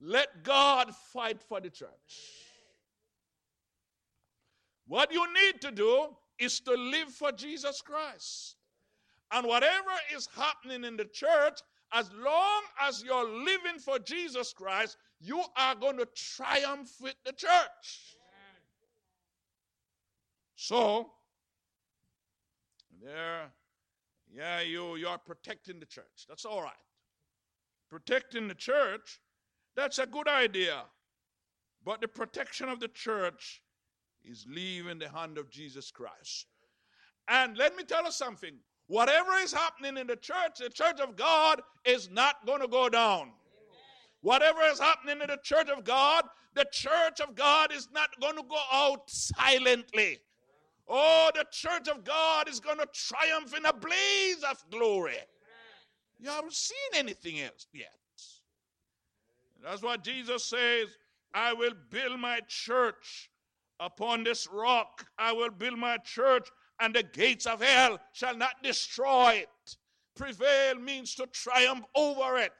Let 0.00 0.42
God 0.42 0.92
fight 1.12 1.40
for 1.40 1.60
the 1.60 1.70
church. 1.70 1.88
What 4.86 5.12
you 5.12 5.24
need 5.32 5.60
to 5.60 5.70
do 5.70 6.08
is 6.38 6.60
to 6.60 6.72
live 6.72 7.08
for 7.10 7.30
Jesus 7.30 7.80
Christ. 7.80 8.56
And 9.30 9.46
whatever 9.46 9.90
is 10.16 10.28
happening 10.34 10.84
in 10.84 10.96
the 10.96 11.04
church, 11.04 11.60
as 11.92 12.10
long 12.12 12.62
as 12.80 13.02
you're 13.02 13.28
living 13.28 13.78
for 13.78 13.98
Jesus 13.98 14.52
Christ, 14.52 14.96
you 15.20 15.42
are 15.56 15.74
going 15.74 15.98
to 15.98 16.06
triumph 16.14 16.90
with 17.00 17.14
the 17.24 17.32
church. 17.32 18.16
So, 20.54 21.12
there, 23.02 23.52
yeah, 24.32 24.60
you, 24.60 24.96
you 24.96 25.08
are 25.08 25.18
protecting 25.18 25.80
the 25.80 25.86
church. 25.86 26.26
That's 26.28 26.44
all 26.44 26.62
right. 26.62 26.72
Protecting 27.90 28.48
the 28.48 28.54
church, 28.54 29.20
that's 29.76 29.98
a 29.98 30.06
good 30.06 30.28
idea. 30.28 30.82
But 31.84 32.00
the 32.00 32.08
protection 32.08 32.68
of 32.68 32.80
the 32.80 32.88
church 32.88 33.62
is 34.24 34.46
leaving 34.48 34.98
the 34.98 35.08
hand 35.08 35.38
of 35.38 35.50
Jesus 35.50 35.90
Christ. 35.90 36.46
And 37.28 37.56
let 37.56 37.76
me 37.76 37.84
tell 37.84 38.04
you 38.04 38.10
something 38.10 38.54
whatever 38.88 39.32
is 39.36 39.52
happening 39.52 39.96
in 39.96 40.06
the 40.06 40.16
church, 40.16 40.58
the 40.58 40.70
church 40.70 41.00
of 41.00 41.16
God 41.16 41.60
is 41.84 42.10
not 42.10 42.46
going 42.46 42.60
to 42.60 42.68
go 42.68 42.88
down. 42.88 43.30
Whatever 44.20 44.62
is 44.62 44.80
happening 44.80 45.20
in 45.20 45.28
the 45.28 45.38
church 45.42 45.68
of 45.68 45.84
God, 45.84 46.24
the 46.54 46.66
church 46.72 47.20
of 47.20 47.34
God 47.36 47.72
is 47.72 47.88
not 47.92 48.10
going 48.20 48.36
to 48.36 48.42
go 48.48 48.58
out 48.72 49.08
silently. 49.08 50.18
Oh, 50.88 51.30
the 51.34 51.44
church 51.50 51.88
of 51.88 52.04
God 52.04 52.48
is 52.48 52.60
going 52.60 52.78
to 52.78 52.88
triumph 52.92 53.54
in 53.56 53.66
a 53.66 53.72
blaze 53.72 54.42
of 54.48 54.62
glory. 54.70 55.16
You 56.18 56.30
haven't 56.30 56.54
seen 56.54 56.76
anything 56.94 57.40
else 57.40 57.66
yet. 57.72 57.92
That's 59.62 59.82
what 59.82 60.02
Jesus 60.02 60.44
says 60.44 60.88
I 61.34 61.52
will 61.52 61.74
build 61.90 62.18
my 62.18 62.40
church 62.48 63.30
upon 63.80 64.24
this 64.24 64.48
rock. 64.50 65.06
I 65.18 65.32
will 65.32 65.50
build 65.50 65.78
my 65.78 65.98
church, 65.98 66.48
and 66.80 66.94
the 66.94 67.02
gates 67.02 67.46
of 67.46 67.62
hell 67.62 67.98
shall 68.12 68.36
not 68.36 68.62
destroy 68.62 69.42
it. 69.42 69.76
Prevail 70.16 70.76
means 70.76 71.14
to 71.16 71.26
triumph 71.26 71.84
over 71.94 72.38
it. 72.38 72.52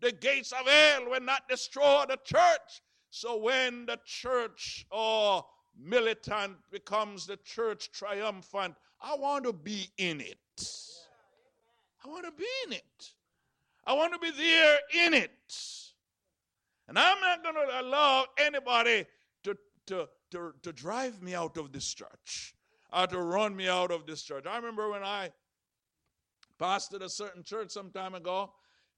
The 0.00 0.12
gates 0.12 0.52
of 0.52 0.66
hell 0.66 1.10
will 1.10 1.20
not 1.20 1.48
destroy 1.48 2.04
the 2.08 2.18
church. 2.24 2.82
So 3.10 3.36
when 3.36 3.86
the 3.86 3.98
church 4.06 4.86
or 4.90 5.44
militant 5.78 6.56
becomes 6.70 7.26
the 7.26 7.36
church 7.38 7.90
triumphant, 7.92 8.74
I 9.00 9.16
want 9.16 9.44
to 9.44 9.52
be 9.52 9.88
in 9.98 10.20
it. 10.20 10.38
I 12.04 12.08
want 12.08 12.24
to 12.24 12.32
be 12.32 12.46
in 12.66 12.72
it. 12.72 13.10
I 13.84 13.94
want 13.94 14.12
to 14.12 14.18
be 14.18 14.30
there 14.30 14.78
in 15.06 15.14
it. 15.14 15.30
And 16.88 16.98
I'm 16.98 17.20
not 17.20 17.42
going 17.42 17.54
to 17.54 17.80
allow 17.80 18.26
anybody 18.38 19.06
to, 19.44 19.56
to, 19.86 20.08
to, 20.30 20.54
to 20.62 20.72
drive 20.72 21.22
me 21.22 21.34
out 21.34 21.56
of 21.56 21.72
this 21.72 21.92
church 21.92 22.54
or 22.92 23.06
to 23.06 23.18
run 23.18 23.56
me 23.56 23.68
out 23.68 23.90
of 23.90 24.06
this 24.06 24.22
church. 24.22 24.44
I 24.46 24.56
remember 24.56 24.90
when 24.90 25.02
I 25.02 25.30
pastored 26.60 27.02
a 27.02 27.08
certain 27.08 27.42
church 27.42 27.70
some 27.70 27.90
time 27.90 28.14
ago, 28.14 28.52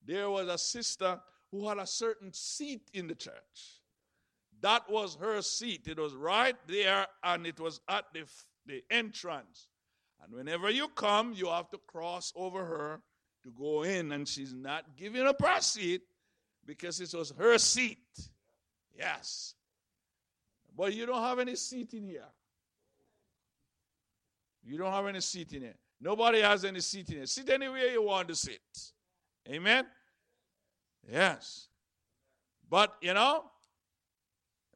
there 0.04 0.28
was 0.28 0.48
a 0.48 0.58
sister 0.58 1.20
who 1.50 1.68
had 1.68 1.78
a 1.78 1.86
certain 1.86 2.32
seat 2.32 2.90
in 2.92 3.06
the 3.06 3.14
church. 3.14 3.80
That 4.64 4.88
was 4.88 5.16
her 5.16 5.42
seat. 5.42 5.88
It 5.88 5.98
was 5.98 6.14
right 6.14 6.56
there 6.66 7.06
and 7.22 7.46
it 7.46 7.60
was 7.60 7.82
at 7.86 8.06
the, 8.14 8.24
the 8.64 8.82
entrance. 8.90 9.68
And 10.22 10.32
whenever 10.32 10.70
you 10.70 10.88
come, 10.88 11.34
you 11.36 11.48
have 11.48 11.68
to 11.68 11.78
cross 11.86 12.32
over 12.34 12.64
her 12.64 13.02
to 13.42 13.50
go 13.50 13.82
in, 13.82 14.10
and 14.12 14.26
she's 14.26 14.54
not 14.54 14.96
giving 14.96 15.26
up 15.26 15.42
her 15.42 15.60
seat 15.60 16.00
because 16.64 16.98
it 16.98 17.12
was 17.12 17.34
her 17.36 17.58
seat. 17.58 17.98
Yes. 18.98 19.52
But 20.74 20.94
you 20.94 21.04
don't 21.04 21.20
have 21.20 21.40
any 21.40 21.56
seat 21.56 21.92
in 21.92 22.06
here. 22.06 22.24
You 24.64 24.78
don't 24.78 24.92
have 24.92 25.06
any 25.06 25.20
seat 25.20 25.52
in 25.52 25.60
here. 25.60 25.76
Nobody 26.00 26.40
has 26.40 26.64
any 26.64 26.80
seat 26.80 27.10
in 27.10 27.16
here. 27.16 27.26
Sit 27.26 27.50
anywhere 27.50 27.88
you 27.88 28.02
want 28.02 28.28
to 28.28 28.34
sit. 28.34 28.62
Amen? 29.46 29.84
Yes. 31.06 31.68
But, 32.70 32.94
you 33.02 33.12
know, 33.12 33.44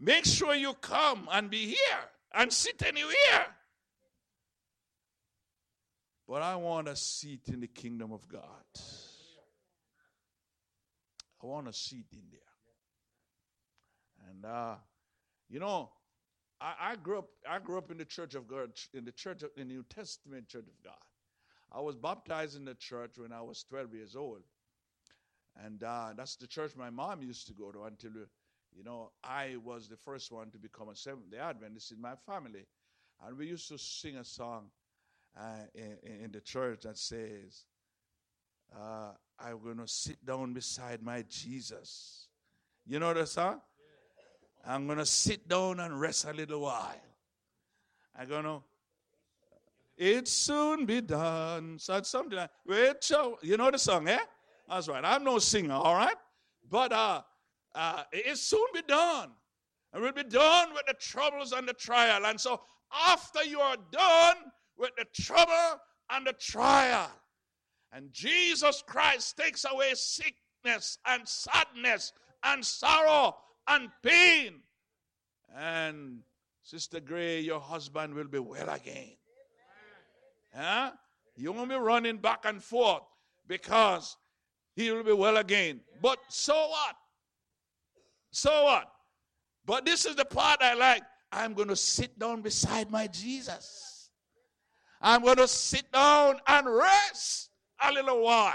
make 0.00 0.24
sure 0.24 0.54
you 0.54 0.74
come 0.74 1.28
and 1.30 1.50
be 1.50 1.66
here 1.66 2.00
and 2.34 2.52
sit 2.52 2.82
anywhere. 2.86 3.46
But 6.28 6.42
I 6.42 6.56
want 6.56 6.88
a 6.88 6.96
seat 6.96 7.48
in 7.48 7.60
the 7.60 7.66
kingdom 7.66 8.12
of 8.12 8.28
God. 8.28 8.42
I 11.42 11.46
want 11.46 11.68
a 11.68 11.72
seat 11.72 12.06
in 12.12 12.22
there. 12.30 12.40
And 14.30 14.44
uh, 14.44 14.74
you 15.48 15.60
know, 15.60 15.90
I, 16.60 16.74
I, 16.80 16.96
grew 16.96 17.18
up. 17.18 17.28
I 17.48 17.58
grew 17.58 17.78
up 17.78 17.90
in 17.90 17.96
the 17.96 18.04
Church 18.04 18.34
of 18.34 18.46
God, 18.46 18.70
in 18.92 19.04
the 19.04 19.12
Church 19.12 19.42
of, 19.42 19.50
in 19.56 19.68
the 19.68 19.74
New 19.74 19.84
Testament 19.84 20.48
Church 20.48 20.66
of 20.66 20.82
God. 20.84 20.94
I 21.72 21.80
was 21.80 21.96
baptized 21.96 22.56
in 22.56 22.64
the 22.64 22.74
church 22.74 23.18
when 23.18 23.32
I 23.32 23.42
was 23.42 23.64
12 23.68 23.94
years 23.94 24.16
old, 24.16 24.42
And 25.62 25.82
uh, 25.82 26.10
that's 26.16 26.36
the 26.36 26.46
church 26.46 26.72
my 26.76 26.90
mom 26.90 27.22
used 27.22 27.46
to 27.48 27.52
go 27.52 27.70
to 27.70 27.84
until, 27.84 28.12
you 28.76 28.84
know, 28.84 29.10
I 29.24 29.56
was 29.64 29.88
the 29.88 29.96
first 29.96 30.30
one 30.30 30.50
to 30.50 30.58
become 30.58 30.88
a 30.88 30.96
Seventh 30.96 31.30
day 31.30 31.38
Adventist 31.38 31.92
in 31.92 32.00
my 32.00 32.14
family. 32.26 32.66
And 33.24 33.36
we 33.36 33.46
used 33.48 33.68
to 33.68 33.78
sing 33.78 34.16
a 34.16 34.24
song 34.24 34.66
uh, 35.38 35.64
in, 35.74 36.24
in, 36.24 36.32
the 36.32 36.40
church 36.40 36.82
that 36.82 36.96
says, 36.96 37.64
uh, 38.74 39.10
I'm 39.38 39.62
going 39.62 39.78
to 39.78 39.88
sit 39.88 40.24
down 40.24 40.52
beside 40.52 41.02
my 41.02 41.24
Jesus. 41.28 42.28
You 42.86 42.98
know 42.98 43.12
the 43.12 43.26
song? 43.26 43.60
I'm 44.66 44.86
going 44.86 44.98
to 44.98 45.06
sit 45.06 45.48
down 45.48 45.80
and 45.80 46.00
rest 46.00 46.24
a 46.24 46.32
little 46.32 46.60
while. 46.60 46.94
I'm 48.18 48.28
going 48.28 48.44
to, 48.44 48.62
it 49.96 50.28
soon 50.28 50.86
be 50.86 51.00
done. 51.00 51.78
So 51.78 51.96
it's 51.96 52.08
something 52.08 52.36
like, 52.36 52.50
wait, 52.66 53.10
you 53.42 53.56
know 53.56 53.70
the 53.70 53.78
song, 53.78 54.08
eh? 54.08 54.18
That's 54.68 54.88
right. 54.88 55.04
I'm 55.04 55.24
no 55.24 55.38
singer, 55.38 55.74
all 55.74 55.94
right? 55.94 56.16
But 56.70 56.92
uh, 56.92 57.22
uh, 57.78 58.02
it 58.12 58.36
soon 58.36 58.66
be 58.74 58.82
done. 58.88 59.30
And 59.92 60.02
we'll 60.02 60.12
be 60.12 60.24
done 60.24 60.70
with 60.74 60.84
the 60.86 60.94
troubles 60.94 61.52
and 61.52 61.66
the 61.66 61.72
trial. 61.72 62.26
And 62.26 62.38
so 62.40 62.60
after 63.06 63.44
you 63.44 63.60
are 63.60 63.76
done 63.92 64.36
with 64.76 64.90
the 64.98 65.06
trouble 65.14 65.80
and 66.10 66.26
the 66.26 66.32
trial, 66.32 67.08
and 67.92 68.12
Jesus 68.12 68.82
Christ 68.86 69.38
takes 69.38 69.64
away 69.64 69.92
sickness 69.94 70.98
and 71.06 71.26
sadness 71.26 72.12
and 72.42 72.64
sorrow 72.64 73.36
and 73.68 73.88
pain. 74.02 74.54
And 75.56 76.18
Sister 76.64 76.98
Gray, 76.98 77.40
your 77.40 77.60
husband 77.60 78.12
will 78.12 78.28
be 78.28 78.40
well 78.40 78.68
again. 78.68 79.12
Huh? 80.54 80.90
You 81.36 81.52
won't 81.52 81.70
be 81.70 81.76
running 81.76 82.16
back 82.16 82.44
and 82.44 82.62
forth 82.62 83.04
because 83.46 84.16
he 84.74 84.90
will 84.90 85.04
be 85.04 85.12
well 85.12 85.36
again. 85.36 85.80
But 86.02 86.18
so 86.28 86.54
what? 86.54 86.96
So 88.38 88.64
what? 88.64 88.88
But 89.66 89.84
this 89.84 90.06
is 90.06 90.14
the 90.14 90.24
part 90.24 90.60
I 90.62 90.74
like. 90.74 91.02
I'm 91.32 91.54
going 91.54 91.68
to 91.68 91.76
sit 91.76 92.16
down 92.20 92.40
beside 92.40 92.88
my 92.88 93.08
Jesus. 93.08 94.10
I'm 95.00 95.22
going 95.22 95.38
to 95.38 95.48
sit 95.48 95.90
down 95.90 96.36
and 96.46 96.72
rest 96.72 97.50
a 97.82 97.92
little 97.92 98.22
while. 98.22 98.54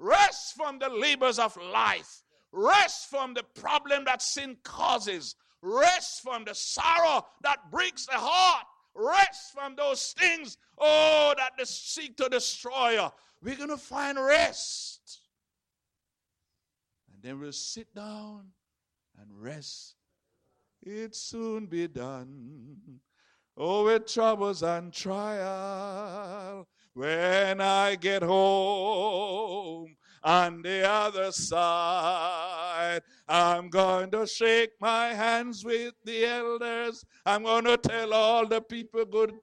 Rest 0.00 0.56
from 0.56 0.80
the 0.80 0.88
labors 0.88 1.38
of 1.38 1.56
life. 1.56 2.22
Rest 2.50 3.10
from 3.10 3.32
the 3.34 3.44
problem 3.54 4.04
that 4.06 4.22
sin 4.22 4.56
causes. 4.64 5.36
Rest 5.62 6.22
from 6.22 6.44
the 6.44 6.54
sorrow 6.54 7.24
that 7.42 7.70
breaks 7.70 8.06
the 8.06 8.16
heart. 8.16 8.66
Rest 8.94 9.54
from 9.54 9.76
those 9.76 10.14
things, 10.18 10.58
oh, 10.78 11.32
that 11.38 11.52
they 11.56 11.64
seek 11.64 12.16
to 12.16 12.28
destroy 12.28 12.90
you. 12.90 13.08
We're 13.40 13.56
going 13.56 13.68
to 13.68 13.76
find 13.76 14.18
rest. 14.18 15.20
And 17.14 17.22
then 17.22 17.40
we'll 17.40 17.52
sit 17.52 17.94
down 17.94 18.48
and 19.20 19.28
rest. 19.30 19.94
It 20.82 21.14
soon 21.14 21.66
be 21.66 21.88
done. 21.88 23.00
Oh, 23.56 23.84
with 23.84 24.06
troubles 24.06 24.62
and 24.62 24.92
trial. 24.92 26.66
When 26.94 27.60
I 27.60 27.94
get 27.96 28.22
home, 28.22 29.96
on 30.22 30.62
the 30.62 30.88
other 30.88 31.32
side. 31.32 33.02
I'm 33.28 33.68
going 33.68 34.10
to 34.12 34.26
shake 34.26 34.72
my 34.80 35.08
hands 35.08 35.64
with 35.64 35.94
the 36.04 36.26
elders. 36.26 37.04
I'm 37.26 37.44
going 37.44 37.64
to 37.64 37.76
tell 37.76 38.12
all 38.14 38.46
the 38.46 38.60
people 38.60 39.04
good. 39.04 39.34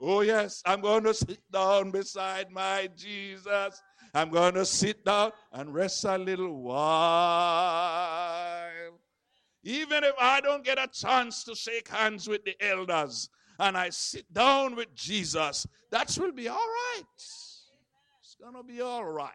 Oh, 0.00 0.20
yes, 0.20 0.62
I'm 0.66 0.80
going 0.80 1.04
to 1.04 1.14
sit 1.14 1.40
down 1.50 1.90
beside 1.90 2.50
my 2.50 2.88
Jesus. 2.96 3.82
I'm 4.14 4.30
going 4.30 4.54
to 4.54 4.64
sit 4.64 5.04
down 5.04 5.32
and 5.52 5.74
rest 5.74 6.04
a 6.04 6.18
little 6.18 6.62
while. 6.62 7.96
Even 9.66 10.04
if 10.04 10.14
I 10.20 10.40
don't 10.40 10.64
get 10.64 10.78
a 10.78 10.86
chance 10.86 11.42
to 11.42 11.56
shake 11.56 11.88
hands 11.88 12.28
with 12.28 12.44
the 12.44 12.54
elders 12.60 13.28
and 13.58 13.76
I 13.76 13.90
sit 13.90 14.32
down 14.32 14.76
with 14.76 14.94
Jesus, 14.94 15.66
that 15.90 16.16
will 16.20 16.30
be 16.30 16.46
all 16.46 16.54
right. 16.54 17.02
It's 17.16 18.36
going 18.40 18.54
to 18.54 18.62
be 18.62 18.80
all 18.80 19.04
right. 19.04 19.32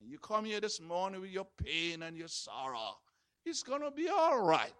You 0.00 0.20
come 0.20 0.44
here 0.44 0.60
this 0.60 0.80
morning 0.80 1.20
with 1.20 1.30
your 1.30 1.48
pain 1.64 2.04
and 2.04 2.16
your 2.16 2.28
sorrow. 2.28 2.94
It's 3.44 3.64
going 3.64 3.82
to 3.82 3.90
be 3.90 4.08
all 4.08 4.40
right. 4.40 4.72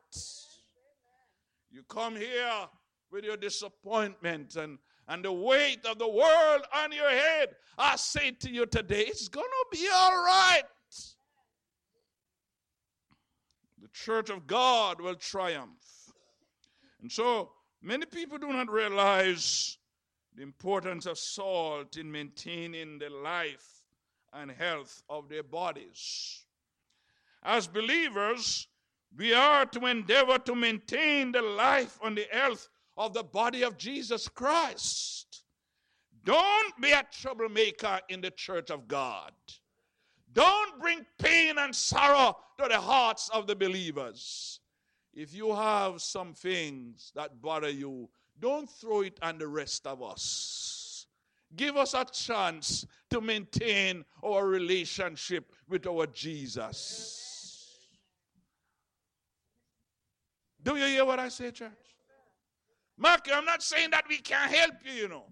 You 1.72 1.82
come 1.88 2.14
here 2.14 2.68
with 3.10 3.24
your 3.24 3.36
disappointment 3.36 4.54
and, 4.54 4.78
and 5.08 5.24
the 5.24 5.32
weight 5.32 5.84
of 5.84 5.98
the 5.98 6.08
world 6.08 6.62
on 6.76 6.92
your 6.92 7.10
head. 7.10 7.48
I 7.76 7.96
say 7.96 8.30
to 8.30 8.48
you 8.48 8.66
today, 8.66 9.00
it's 9.08 9.26
going 9.26 9.44
to 9.44 9.76
be 9.76 9.88
all 9.92 10.14
right. 10.14 10.62
The 13.83 13.83
church 13.94 14.28
of 14.28 14.46
God 14.46 15.00
will 15.00 15.14
triumph. 15.14 16.12
And 17.00 17.10
so, 17.10 17.52
many 17.80 18.04
people 18.04 18.38
do 18.38 18.48
not 18.48 18.70
realize 18.70 19.78
the 20.34 20.42
importance 20.42 21.06
of 21.06 21.18
salt 21.18 21.96
in 21.96 22.10
maintaining 22.10 22.98
the 22.98 23.08
life 23.08 23.84
and 24.32 24.50
health 24.50 25.02
of 25.08 25.28
their 25.28 25.44
bodies. 25.44 26.44
As 27.44 27.68
believers, 27.68 28.66
we 29.16 29.32
are 29.32 29.64
to 29.66 29.86
endeavor 29.86 30.38
to 30.38 30.54
maintain 30.54 31.30
the 31.30 31.42
life 31.42 31.98
and 32.02 32.16
the 32.16 32.26
health 32.32 32.68
of 32.96 33.14
the 33.14 33.22
body 33.22 33.62
of 33.62 33.78
Jesus 33.78 34.28
Christ. 34.28 35.44
Don't 36.24 36.80
be 36.80 36.90
a 36.90 37.06
troublemaker 37.12 38.00
in 38.08 38.22
the 38.22 38.30
church 38.30 38.70
of 38.70 38.88
God. 38.88 39.32
Don't 40.32 40.80
bring 40.80 41.06
and 41.64 41.74
sorrow 41.74 42.36
to 42.58 42.68
the 42.68 42.78
hearts 42.78 43.28
of 43.30 43.46
the 43.46 43.56
believers. 43.56 44.60
If 45.12 45.34
you 45.34 45.54
have 45.54 46.02
some 46.02 46.34
things 46.34 47.12
that 47.14 47.40
bother 47.40 47.70
you, 47.70 48.08
don't 48.38 48.68
throw 48.68 49.02
it 49.02 49.18
on 49.22 49.38
the 49.38 49.46
rest 49.46 49.86
of 49.86 50.02
us. 50.02 51.06
Give 51.56 51.76
us 51.76 51.94
a 51.94 52.04
chance 52.04 52.84
to 53.10 53.20
maintain 53.20 54.04
our 54.24 54.46
relationship 54.46 55.52
with 55.68 55.86
our 55.86 56.06
Jesus. 56.06 57.20
Do 60.62 60.76
you 60.76 60.86
hear 60.86 61.04
what 61.04 61.18
I 61.18 61.28
say, 61.28 61.50
church? 61.50 61.70
Mark, 62.96 63.28
I'm 63.32 63.44
not 63.44 63.62
saying 63.62 63.90
that 63.90 64.04
we 64.08 64.18
can't 64.18 64.50
help 64.52 64.74
you, 64.84 64.92
you 64.92 65.08
know. 65.08 65.26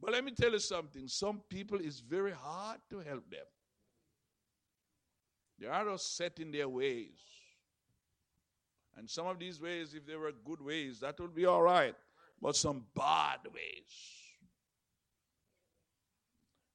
But 0.00 0.12
let 0.12 0.24
me 0.24 0.32
tell 0.32 0.52
you 0.52 0.58
something. 0.58 1.06
Some 1.08 1.42
people, 1.48 1.78
it's 1.80 2.00
very 2.00 2.32
hard 2.32 2.78
to 2.90 3.00
help 3.00 3.28
them. 3.30 3.44
They 5.58 5.66
are 5.66 5.84
just 5.84 6.16
set 6.16 6.38
in 6.38 6.50
their 6.50 6.68
ways. 6.68 7.18
And 8.96 9.08
some 9.08 9.26
of 9.26 9.38
these 9.38 9.60
ways, 9.60 9.94
if 9.94 10.06
they 10.06 10.16
were 10.16 10.32
good 10.44 10.60
ways, 10.60 11.00
that 11.00 11.18
would 11.20 11.34
be 11.34 11.46
all 11.46 11.62
right. 11.62 11.94
But 12.40 12.56
some 12.56 12.84
bad 12.94 13.38
ways. 13.46 13.92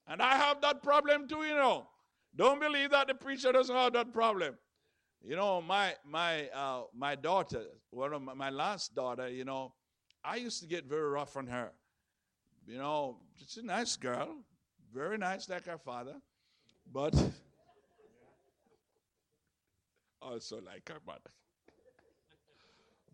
And 0.08 0.22
I 0.22 0.36
have 0.36 0.62
that 0.62 0.84
problem 0.84 1.28
too, 1.28 1.44
you 1.44 1.56
know. 1.56 1.88
Don't 2.36 2.60
believe 2.60 2.92
that 2.92 3.08
the 3.08 3.14
preacher 3.14 3.52
doesn't 3.52 3.76
have 3.76 3.94
that 3.94 4.12
problem. 4.14 4.58
You 5.22 5.38
know, 5.38 5.62
my 5.62 5.94
my 6.06 6.50
uh, 6.50 6.84
my 6.94 7.16
daughter, 7.16 7.64
one 7.92 8.12
of 8.14 8.22
my, 8.22 8.34
my 8.34 8.50
last 8.50 8.94
daughter, 8.94 9.30
you 9.30 9.46
know, 9.46 9.74
I 10.24 10.36
used 10.36 10.60
to 10.62 10.68
get 10.68 10.86
very 10.86 11.10
rough 11.10 11.38
on 11.38 11.48
her. 11.48 11.72
You 12.66 12.78
know, 12.78 13.18
she's 13.38 13.58
a 13.58 13.66
nice 13.66 13.96
girl, 13.96 14.36
very 14.94 15.18
nice 15.18 15.48
like 15.48 15.66
her 15.66 15.78
father, 15.78 16.16
but 16.92 17.14
also 20.24 20.62
like 20.62 20.88
her 20.90 21.00
mother. 21.06 21.32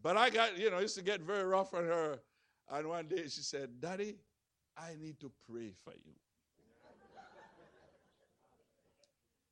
But 0.02 0.18
I 0.18 0.30
got, 0.30 0.58
you 0.58 0.72
know, 0.72 0.80
used 0.80 0.96
to 0.96 1.04
get 1.04 1.22
very 1.22 1.44
rough 1.44 1.74
on 1.74 1.86
her. 1.86 2.20
And 2.72 2.88
one 2.88 3.08
day 3.08 3.24
she 3.24 3.42
said, 3.42 3.82
Daddy, 3.82 4.16
I 4.78 4.96
need 5.00 5.20
to 5.20 5.32
pray 5.50 5.74
for 5.84 5.94
you. 5.94 6.14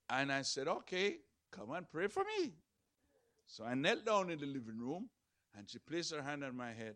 And 0.09 0.31
I 0.31 0.41
said, 0.43 0.67
okay, 0.69 1.17
come 1.51 1.71
and 1.71 1.89
pray 1.91 2.07
for 2.07 2.23
me. 2.23 2.53
So 3.45 3.65
I 3.65 3.73
knelt 3.73 4.05
down 4.05 4.29
in 4.29 4.39
the 4.39 4.45
living 4.45 4.79
room 4.79 5.09
and 5.57 5.69
she 5.69 5.79
placed 5.79 6.13
her 6.13 6.21
hand 6.21 6.43
on 6.43 6.55
my 6.55 6.71
head. 6.71 6.95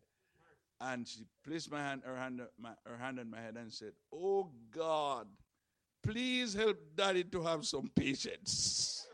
And 0.80 1.08
she 1.08 1.26
placed 1.45 1.71
my 1.71 1.80
hand, 1.80 2.02
her 2.06 2.15
hand, 2.15 2.41
my, 2.60 2.71
her 2.86 2.97
hand 2.97 3.19
on 3.19 3.30
my 3.30 3.39
head 3.39 3.56
and 3.56 3.71
said, 3.71 3.91
Oh 4.13 4.50
God, 4.71 5.28
please 6.02 6.54
help 6.54 6.78
daddy 6.95 7.24
to 7.26 7.41
have 7.43 7.65
some 7.65 7.91
patience. 7.95 9.08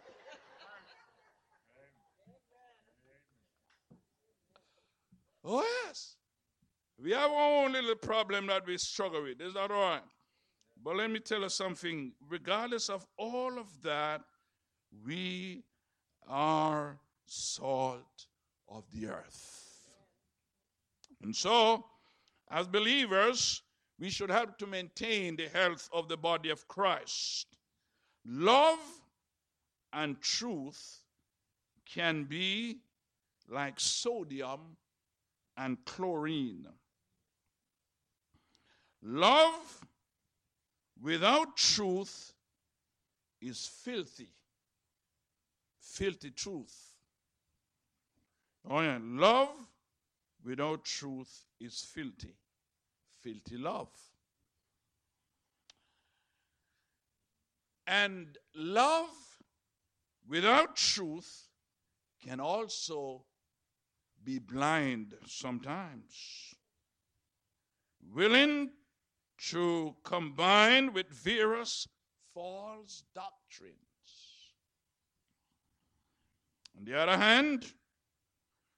Oh, 5.47 5.65
yes. 5.85 6.15
We 7.01 7.11
have 7.11 7.31
our 7.31 7.63
own 7.65 7.73
little 7.73 7.95
problem 7.95 8.47
that 8.47 8.65
we 8.65 8.77
struggle 8.77 9.23
with. 9.23 9.39
Is 9.41 9.53
that 9.53 9.71
all 9.71 9.81
right? 9.81 10.01
But 10.83 10.97
let 10.97 11.11
me 11.11 11.19
tell 11.19 11.41
you 11.41 11.49
something 11.49 12.13
regardless 12.29 12.89
of 12.89 13.05
all 13.17 13.57
of 13.57 13.67
that, 13.83 14.21
we 15.05 15.63
are 16.27 16.99
salt 17.25 18.25
of 18.69 18.83
the 18.91 19.07
earth. 19.07 19.67
And 21.23 21.35
so, 21.35 21.85
as 22.49 22.67
believers, 22.67 23.61
we 23.99 24.09
should 24.09 24.29
help 24.29 24.57
to 24.59 24.67
maintain 24.67 25.35
the 25.35 25.47
health 25.47 25.89
of 25.91 26.07
the 26.07 26.17
body 26.17 26.49
of 26.49 26.67
Christ. 26.67 27.47
Love 28.25 28.79
and 29.93 30.19
truth 30.21 31.03
can 31.85 32.25
be 32.25 32.79
like 33.49 33.79
sodium 33.79 34.77
and 35.57 35.77
chlorine. 35.85 36.67
Love 39.01 39.81
without 41.01 41.57
truth 41.57 42.33
is 43.41 43.67
filthy. 43.83 44.29
Filthy 45.79 46.31
truth. 46.31 46.75
Oh, 48.69 48.81
yeah. 48.81 48.99
Love 49.01 49.49
without 50.43 50.83
truth 50.83 51.45
is 51.59 51.79
filthy. 51.81 52.35
Filthy 53.21 53.57
love. 53.57 53.89
And 57.85 58.37
love 58.53 59.09
without 60.27 60.75
truth 60.75 61.47
can 62.21 62.39
also 62.39 63.23
be 64.23 64.39
blind 64.39 65.13
sometimes. 65.25 66.55
Willing 68.13 68.71
to 69.49 69.95
combine 70.03 70.93
with 70.93 71.07
various 71.09 71.87
false 72.33 73.03
doctrines. 73.13 73.75
On 76.77 76.85
the 76.85 76.97
other 76.97 77.17
hand, 77.17 77.65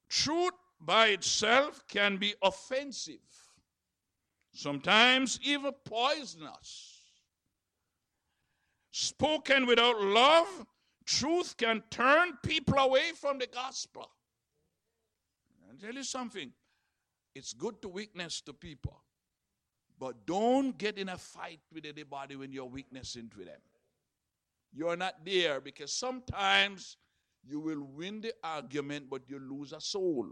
truth 0.10 0.54
by 0.80 1.08
itself 1.08 1.84
can 1.88 2.18
be 2.18 2.34
offensive, 2.42 3.16
sometimes 4.54 5.40
even 5.44 5.74
poisonous. 5.86 6.96
Spoken 8.92 9.66
without 9.66 10.02
love, 10.02 10.66
truth 11.06 11.58
can 11.58 11.84
turn 11.90 12.38
people 12.44 12.78
away 12.78 13.12
from 13.16 13.40
the 13.40 13.48
gospel. 13.48 14.10
Tell 15.80 15.94
you 15.94 16.04
something. 16.04 16.52
It's 17.36 17.54
good 17.54 17.82
to 17.82 17.90
witness 17.90 18.42
to 18.42 18.54
people. 18.54 19.02
But 20.00 20.26
don't 20.26 20.78
get 20.78 20.98
in 20.98 21.10
a 21.10 21.18
fight 21.18 21.60
with 21.74 21.86
anybody 21.86 22.36
when 22.36 22.52
you're 22.52 22.66
witnessing 22.66 23.30
to 23.30 23.40
them. 23.40 23.62
You're 24.72 24.98
not 24.98 25.26
there 25.26 25.60
because 25.60 25.92
sometimes 25.92 26.98
you 27.44 27.60
will 27.60 27.84
win 27.84 28.22
the 28.22 28.34
argument, 28.44 29.10
but 29.10 29.24
you 29.28 29.40
lose 29.40 29.74
a 29.74 29.82
soul. 29.82 30.28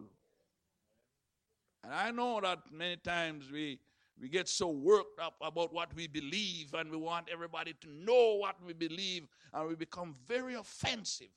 And 1.84 1.94
I 1.94 2.12
know 2.12 2.40
that 2.42 2.60
many 2.72 2.98
times 2.98 3.52
we, 3.52 3.80
we 4.20 4.30
get 4.30 4.48
so 4.48 4.70
worked 4.70 5.20
up 5.20 5.36
about 5.42 5.74
what 5.74 5.94
we 5.96 6.08
believe 6.08 6.74
and 6.74 6.90
we 6.90 6.98
want 6.98 7.28
everybody 7.32 7.74
to 7.82 7.88
know 7.90 8.36
what 8.36 8.56
we 8.66 8.74
believe 8.74 9.28
and 9.54 9.68
we 9.68 9.76
become 9.76 10.14
very 10.28 10.56
offensive. 10.56 11.28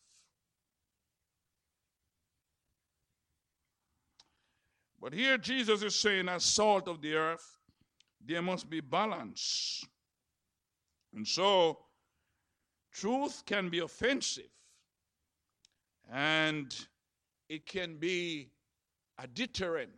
But 5.00 5.12
here 5.12 5.38
Jesus 5.38 5.82
is 5.82 5.94
saying, 5.94 6.28
as 6.28 6.44
salt 6.44 6.86
of 6.88 7.00
the 7.00 7.14
earth, 7.14 7.56
there 8.24 8.42
must 8.42 8.68
be 8.68 8.80
balance. 8.80 9.82
And 11.14 11.26
so, 11.26 11.78
truth 12.92 13.42
can 13.46 13.68
be 13.70 13.78
offensive 13.78 14.44
and 16.12 16.74
it 17.48 17.66
can 17.66 17.96
be 17.96 18.50
a 19.18 19.26
deterrent 19.26 19.90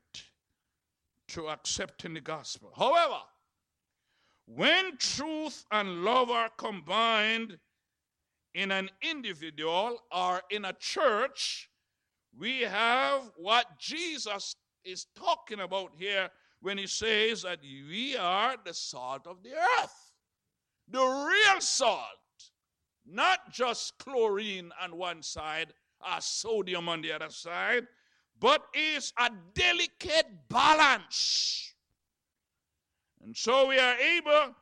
to 1.29 1.49
accepting 1.49 2.15
the 2.15 2.21
gospel. 2.21 2.73
However, 2.77 3.21
when 4.47 4.97
truth 4.99 5.65
and 5.71 6.05
love 6.05 6.31
are 6.31 6.51
combined 6.59 7.59
in 8.55 8.71
an 8.71 8.91
individual 9.01 9.99
or 10.11 10.43
in 10.51 10.65
a 10.65 10.75
church, 10.75 11.71
we 12.39 12.61
have 12.63 13.31
what 13.37 13.79
Jesus 13.79 14.57
is 14.85 15.07
talking 15.17 15.61
about 15.61 15.93
here 15.97 16.31
when 16.61 16.79
he 16.79 16.87
says 16.87 17.43
that 17.43 17.61
we 17.63 18.17
are 18.17 18.57
the 18.65 18.75
salt 18.75 19.27
of 19.27 19.43
the 19.43 19.51
earth. 19.51 20.13
The 20.89 21.01
real 21.01 21.61
salt, 21.61 22.03
not 23.07 23.53
just 23.53 23.99
chlorine 23.99 24.71
on 24.81 24.97
one 24.97 25.23
side 25.23 25.73
or 26.01 26.21
sodium 26.21 26.89
on 26.89 27.03
the 27.03 27.13
other 27.13 27.31
side, 27.31 27.87
but 28.39 28.65
is 28.75 29.13
a 29.19 29.31
delicate 29.55 30.27
balance. 30.49 31.75
And 33.25 33.37
so 33.37 33.69
we 33.69 33.79
are 33.79 33.97
able 33.97 34.55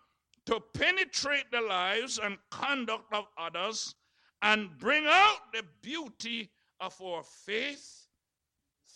to 0.46 0.60
penetrate 0.74 1.50
the 1.50 1.60
lives 1.60 2.18
and 2.22 2.36
conduct 2.50 3.12
of 3.12 3.24
others 3.38 3.94
and 4.42 4.70
bring 4.78 5.04
out 5.06 5.52
the 5.52 5.62
beauty 5.82 6.50
of 6.80 7.00
our 7.00 7.22
faith 7.22 8.06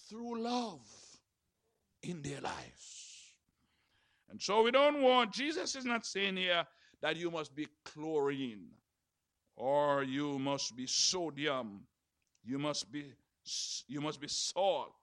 through 0.09 0.43
love 0.43 0.81
in 2.05 2.23
their 2.23 2.41
lives. 2.41 3.35
And 4.31 4.41
so 4.41 4.63
we 4.63 4.71
don't 4.71 5.03
want, 5.03 5.33
Jesus 5.33 5.75
is 5.77 5.85
not 5.85 6.07
saying 6.07 6.37
here 6.37 6.65
that 7.03 7.17
you 7.17 7.31
must 7.31 7.55
be 7.55 7.67
chlorine 7.85 8.69
or 9.57 10.03
you 10.03 10.39
must 10.39 10.77
be 10.77 10.87
sodium. 10.87 11.83
You 12.45 12.59
must 12.59 12.91
be 12.91 13.13
you 13.89 14.01
must 14.01 14.21
be 14.21 14.29
salt. 14.29 14.95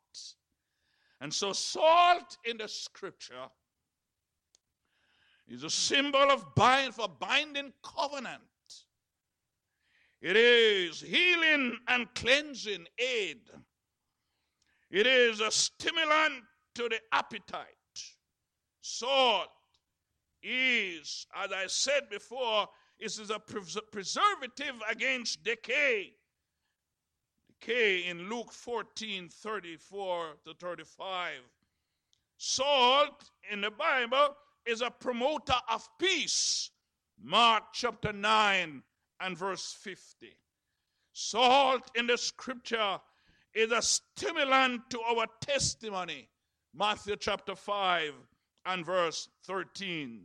And 1.19 1.31
so 1.31 1.53
salt 1.53 2.37
in 2.43 2.57
the 2.57 2.67
scripture 2.67 3.45
is 5.47 5.63
a 5.63 5.69
symbol 5.69 6.31
of 6.31 6.55
bind 6.55 6.95
for 6.95 7.07
binding 7.07 7.71
covenant. 7.83 8.41
It 10.21 10.35
is 10.35 11.01
healing 11.01 11.77
and 11.87 12.07
cleansing 12.15 12.87
aid. 12.97 13.41
It 14.89 15.07
is 15.07 15.39
a 15.39 15.51
stimulant 15.51 16.43
to 16.75 16.89
the 16.89 16.99
appetite. 17.11 17.65
Salt 18.81 19.49
is, 20.43 21.27
as 21.35 21.51
I 21.51 21.67
said 21.67 22.09
before, 22.09 22.67
is 22.99 23.19
a 23.29 23.39
preservative 23.39 24.75
against 24.89 25.43
decay. 25.43 26.13
Decay 27.47 28.07
in 28.07 28.29
Luke 28.29 28.51
14 28.51 29.29
34 29.29 30.25
to 30.45 30.53
35. 30.53 31.33
Salt 32.37 33.29
in 33.51 33.61
the 33.61 33.71
Bible 33.71 34.35
is 34.65 34.81
a 34.81 34.89
promoter 34.89 35.57
of 35.69 35.87
peace. 35.99 36.71
Mark 37.23 37.65
chapter 37.73 38.11
9 38.11 38.81
and 39.19 39.37
verse 39.37 39.77
50. 39.79 40.35
Salt 41.13 41.91
in 41.95 42.07
the 42.07 42.17
scripture 42.17 42.99
is 43.53 43.71
a 43.71 43.81
stimulant 43.81 44.89
to 44.89 44.99
our 45.01 45.27
testimony. 45.41 46.29
Matthew 46.73 47.15
chapter 47.17 47.55
5 47.55 48.13
and 48.65 48.85
verse 48.85 49.29
13. 49.45 50.21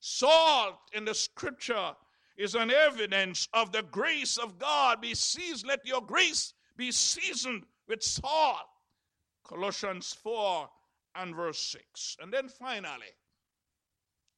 Salt 0.00 0.78
in 0.92 1.04
the 1.04 1.14
scripture 1.14 1.92
is 2.36 2.54
an 2.54 2.70
evidence 2.70 3.48
of 3.52 3.72
the 3.72 3.82
grace 3.82 4.38
of 4.38 4.58
God. 4.58 5.00
Be 5.00 5.14
seasoned, 5.14 5.68
let 5.68 5.86
your 5.86 6.00
grace 6.00 6.54
be 6.76 6.90
seasoned 6.90 7.64
with 7.88 8.02
salt. 8.02 8.66
Colossians 9.46 10.12
4 10.22 10.68
and 11.16 11.34
verse 11.34 11.58
6. 11.58 12.16
And 12.20 12.32
then 12.32 12.48
finally, 12.48 13.12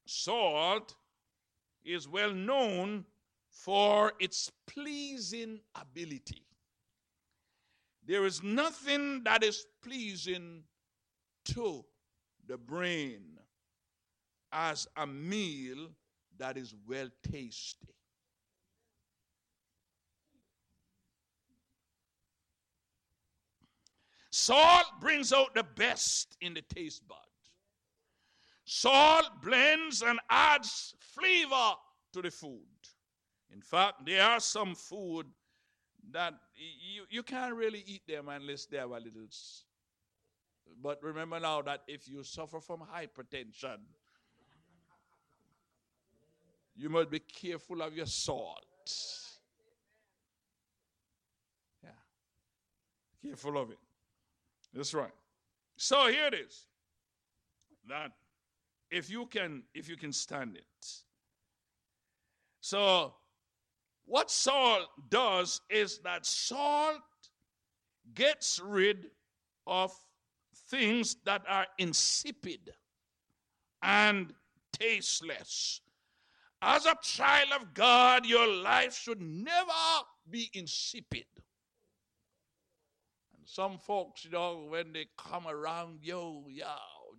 salt 0.04 0.94
is 1.84 2.08
well 2.08 2.32
known 2.32 3.04
for 3.50 4.12
its 4.18 4.50
pleasing 4.66 5.60
ability. 5.74 6.42
There 8.04 8.26
is 8.26 8.42
nothing 8.42 9.22
that 9.24 9.42
is 9.42 9.66
pleasing 9.82 10.62
to 11.54 11.84
the 12.46 12.56
brain 12.56 13.22
as 14.52 14.86
a 14.96 15.06
meal 15.06 15.88
that 16.38 16.56
is 16.56 16.74
well 16.86 17.08
tasty. 17.30 17.88
Salt 24.30 24.84
brings 25.00 25.32
out 25.32 25.54
the 25.54 25.64
best 25.64 26.36
in 26.40 26.52
the 26.54 26.60
taste 26.62 27.06
bud. 27.08 27.16
Salt 28.66 29.30
blends 29.42 30.02
and 30.02 30.20
adds 30.28 30.94
flavor 31.00 31.72
to 32.12 32.20
the 32.20 32.30
food. 32.30 32.60
In 33.52 33.62
fact, 33.62 34.04
there 34.04 34.22
are 34.22 34.40
some 34.40 34.74
food 34.74 35.26
that 36.10 36.34
you, 36.54 37.04
you 37.08 37.22
can't 37.22 37.54
really 37.54 37.82
eat 37.86 38.02
them 38.06 38.28
unless 38.28 38.66
they 38.66 38.76
have 38.76 38.90
a 38.90 38.98
little 38.98 39.26
but 40.82 41.02
remember 41.02 41.40
now 41.40 41.62
that 41.62 41.82
if 41.86 42.08
you 42.08 42.22
suffer 42.22 42.60
from 42.60 42.80
hypertension, 42.80 43.78
you 46.76 46.88
must 46.88 47.10
be 47.10 47.20
careful 47.20 47.82
of 47.82 47.96
your 47.96 48.06
salt. 48.06 48.64
Yeah. 51.82 51.90
Careful 53.24 53.58
of 53.58 53.70
it. 53.70 53.78
That's 54.74 54.92
right. 54.92 55.14
So 55.76 56.08
here 56.08 56.26
it 56.26 56.34
is. 56.34 56.66
That 57.88 58.12
if 58.90 59.10
you 59.10 59.26
can 59.26 59.62
if 59.74 59.88
you 59.88 59.96
can 59.96 60.12
stand 60.12 60.56
it. 60.56 60.86
So 62.60 63.14
what 64.04 64.30
salt 64.30 64.88
does 65.08 65.60
is 65.70 65.98
that 66.00 66.26
salt 66.26 67.00
gets 68.14 68.60
rid 68.62 69.06
of 69.66 69.92
things 70.68 71.16
that 71.24 71.42
are 71.48 71.66
insipid 71.78 72.72
and 73.82 74.32
tasteless. 74.72 75.80
As 76.62 76.86
a 76.86 76.96
child 77.02 77.48
of 77.60 77.74
God, 77.74 78.26
your 78.26 78.46
life 78.46 78.96
should 78.96 79.20
never 79.20 79.72
be 80.28 80.50
insipid. 80.54 81.26
And 83.36 83.46
some 83.46 83.78
folks, 83.78 84.24
you 84.24 84.30
know, 84.30 84.66
when 84.68 84.92
they 84.92 85.06
come 85.16 85.46
around 85.46 85.98
you, 86.02 86.44
yo, 86.48 86.66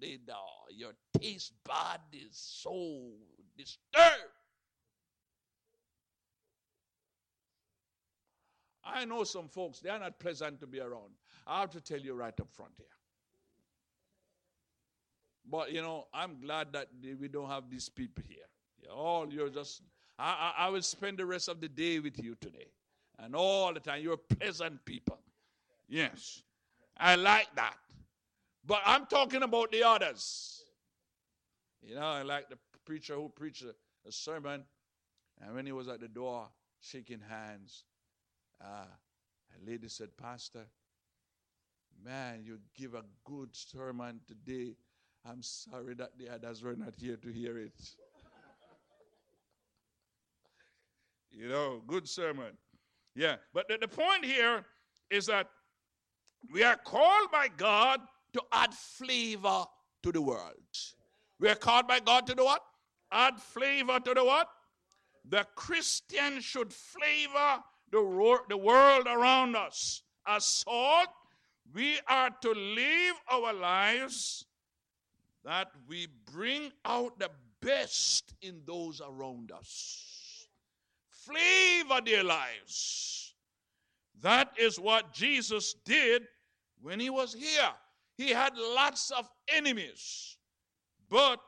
they 0.02 0.20
know 0.28 0.46
your 0.72 0.94
taste 1.20 1.54
bud 1.64 2.02
is 2.12 2.32
so 2.32 3.12
disturbed. 3.58 4.34
I 8.84 9.06
know 9.06 9.24
some 9.24 9.50
folks, 9.50 9.80
they 9.80 9.90
are 9.90 10.00
not 10.00 10.20
pleasant 10.20 10.60
to 10.62 10.68
be 10.68 10.80
around. 10.80 11.14
I 11.46 11.62
have 11.62 11.72
to 11.72 11.82
tell 11.82 12.00
you 12.00 12.14
right 12.14 12.40
up 12.40 12.52
front 12.52 12.72
here. 12.78 12.97
But 15.50 15.72
you 15.72 15.82
know, 15.82 16.08
I'm 16.14 16.40
glad 16.42 16.74
that 16.74 16.88
we 17.20 17.28
don't 17.28 17.50
have 17.50 17.70
these 17.70 17.90
people 17.90 18.24
here. 18.28 18.46
All 18.94 19.28
you're 19.32 19.50
just, 19.50 19.82
I, 20.18 20.54
I, 20.58 20.66
I 20.66 20.70
will 20.70 20.82
spend 20.82 21.18
the 21.18 21.26
rest 21.26 21.48
of 21.50 21.62
the 21.62 21.68
day 21.68 22.00
with 22.00 22.22
you 22.22 22.36
today. 22.36 22.68
And 23.20 23.36
all 23.36 23.74
the 23.74 23.80
time, 23.80 24.04
you're 24.04 24.18
pleasant 24.18 24.84
people. 24.86 25.18
Yes. 25.88 26.44
I 26.98 27.16
like 27.16 27.48
that. 27.56 27.76
But 28.66 28.82
I'm 28.86 29.06
talking 29.06 29.44
about 29.44 29.72
the 29.72 29.84
others. 29.84 30.64
You 31.82 31.96
know, 31.96 32.02
I 32.02 32.22
like 32.24 32.50
the 32.50 32.58
preacher 32.86 33.16
who 33.16 33.30
preached 33.30 33.64
a, 33.64 33.74
a 34.08 34.12
sermon, 34.12 34.64
and 35.42 35.56
when 35.56 35.66
he 35.66 35.72
was 35.72 35.88
at 35.88 36.02
the 36.02 36.08
door 36.08 36.48
shaking 36.80 37.22
hands, 37.28 37.86
uh, 38.62 38.86
a 39.56 39.70
lady 39.70 39.88
said, 39.88 40.10
Pastor, 40.18 40.66
man, 42.04 42.42
you 42.44 42.60
give 42.76 42.94
a 42.94 43.04
good 43.24 43.56
sermon 43.56 44.20
today. 44.28 44.76
I'm 45.30 45.42
sorry 45.42 45.94
that 45.96 46.18
the 46.18 46.30
others 46.30 46.64
were 46.64 46.76
not 46.76 46.94
here 46.98 47.18
to 47.18 47.30
hear 47.30 47.58
it. 47.58 47.74
you 51.32 51.50
know, 51.50 51.82
good 51.86 52.08
sermon. 52.08 52.58
Yeah, 53.14 53.36
but 53.54 53.68
the, 53.68 53.78
the 53.82 53.88
point 53.88 54.24
here 54.24 54.64
is 55.10 55.26
that 55.26 55.50
we 56.52 56.64
are 56.64 56.78
called 56.78 57.30
by 57.32 57.50
God 57.56 58.00
to 58.34 58.42
add 58.54 58.74
flavor 58.74 59.66
to 60.04 60.12
the 60.12 60.22
world. 60.22 60.54
We 61.40 61.50
are 61.50 61.56
called 61.56 61.88
by 61.88 62.00
God 62.00 62.26
to 62.28 62.36
do 62.36 62.46
what? 62.46 62.62
Add 63.12 63.40
flavor 63.40 64.00
to 64.00 64.14
the 64.14 64.24
what? 64.24 64.48
The 65.30 65.46
Christian 65.56 66.40
should 66.40 66.72
flavor 66.72 67.64
the, 67.92 68.38
the 68.50 68.58
world 68.58 69.08
around 69.08 69.56
us. 69.56 70.04
As 70.26 70.46
salt, 70.46 71.10
we 71.74 72.00
are 72.08 72.30
to 72.42 72.52
live 72.52 73.16
our 73.30 73.54
lives 73.54 74.47
that 75.48 75.70
we 75.88 76.10
bring 76.30 76.74
out 76.84 77.18
the 77.20 77.30
best 77.62 78.34
in 78.42 78.62
those 78.66 79.00
around 79.00 79.50
us. 79.54 80.46
Flavor 81.10 82.02
their 82.06 82.26
lives. 82.26 83.34
That 84.22 84.50
is 84.60 84.78
what 84.78 85.14
Jesus 85.14 85.74
did 85.86 86.24
when 86.82 87.00
he 87.00 87.10
was 87.10 87.34
here. 87.34 87.72
He 88.18 88.32
had 88.32 88.58
lots 88.58 89.10
of 89.12 89.30
enemies. 89.48 90.36
But 91.10 91.40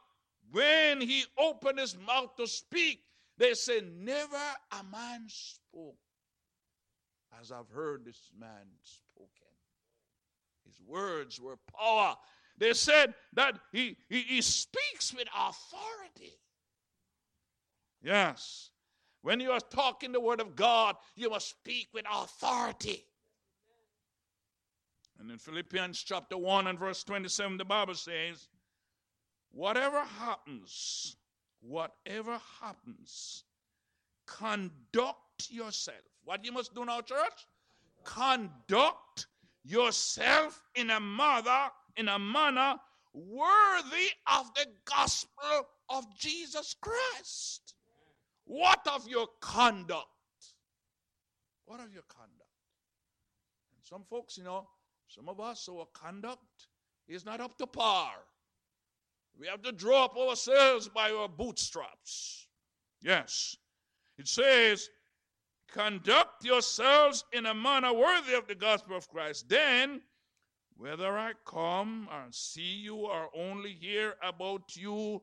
when 0.50 1.02
he 1.02 1.26
opened 1.38 1.80
his 1.80 1.98
mouth 1.98 2.38
to 2.38 2.48
speak, 2.48 3.02
they 3.38 3.54
said, 3.54 3.84
Never 3.98 4.38
a 4.72 4.84
man 4.90 5.26
spoke 5.28 5.98
as 7.42 7.52
I've 7.52 7.70
heard 7.70 8.06
this 8.06 8.32
man 8.40 8.66
spoken. 8.82 9.30
His 10.66 10.80
words 10.88 11.42
were 11.42 11.58
power. 11.78 12.16
They 12.60 12.74
said 12.74 13.14
that 13.34 13.58
he, 13.72 13.96
he, 14.10 14.22
he 14.22 14.42
speaks 14.42 15.14
with 15.14 15.28
authority. 15.30 16.34
Yes. 18.04 18.70
When 19.22 19.40
you 19.40 19.52
are 19.52 19.60
talking 19.60 20.12
the 20.12 20.20
word 20.20 20.42
of 20.42 20.56
God, 20.56 20.96
you 21.16 21.30
must 21.30 21.50
speak 21.50 21.88
with 21.94 22.06
authority. 22.12 23.06
And 25.20 25.32
in 25.32 25.38
Philippians 25.38 26.04
chapter 26.04 26.38
1 26.38 26.68
and 26.68 26.80
verse 26.80 27.04
27, 27.04 27.58
the 27.58 27.66
Bible 27.66 27.96
says, 27.96 28.48
Whatever 29.52 30.02
happens, 30.20 31.18
whatever 31.62 32.40
happens, 32.62 33.44
conduct 34.26 35.50
yourself. 35.50 35.98
What 36.24 36.46
you 36.46 36.52
must 36.52 36.74
do 36.74 36.86
now, 36.86 37.02
church? 37.02 37.48
Conduct 38.04 39.28
yourself 39.64 40.64
in 40.76 40.90
a 40.92 41.00
mother, 41.00 41.70
in 41.98 42.08
a 42.08 42.20
manner 42.20 42.76
worthy 43.14 44.10
of 44.28 44.54
the 44.56 44.66
gospel 44.86 45.68
of 45.90 46.06
Jesus 46.18 46.76
Christ. 46.80 47.74
What 48.46 48.80
of 48.88 49.08
your 49.08 49.28
conduct? 49.42 50.08
What 51.66 51.80
of 51.80 51.94
your 51.94 52.04
conduct? 52.08 52.34
And 53.76 53.84
some 53.84 54.04
folks, 54.10 54.38
you 54.38 54.44
know, 54.44 54.68
some 55.08 55.30
of 55.30 55.40
us, 55.40 55.68
our 55.70 55.88
conduct 55.94 56.68
is 57.08 57.26
not 57.26 57.42
up 57.42 57.58
to 57.58 57.68
par. 57.68 58.14
We 59.40 59.48
have 59.48 59.62
to 59.64 59.72
draw 59.72 60.06
up 60.06 60.18
ourselves 60.18 60.90
by 60.90 61.12
our 61.12 61.28
bootstraps. 61.28 62.48
Yes. 63.02 63.56
It 64.18 64.28
says, 64.28 64.90
conduct 65.72 66.44
yourselves 66.44 67.24
in 67.32 67.46
a 67.46 67.54
manner 67.54 67.94
worthy 67.94 68.34
of 68.34 68.48
the 68.48 68.56
gospel 68.56 68.98
of 68.98 69.08
Christ. 69.08 69.48
Then, 69.48 70.02
whether 70.80 71.18
I 71.18 71.34
come 71.46 72.08
or 72.10 72.28
see 72.32 72.62
you 72.62 72.96
or 72.96 73.28
only 73.36 73.74
hear 73.74 74.14
about 74.24 74.78
you 74.78 75.22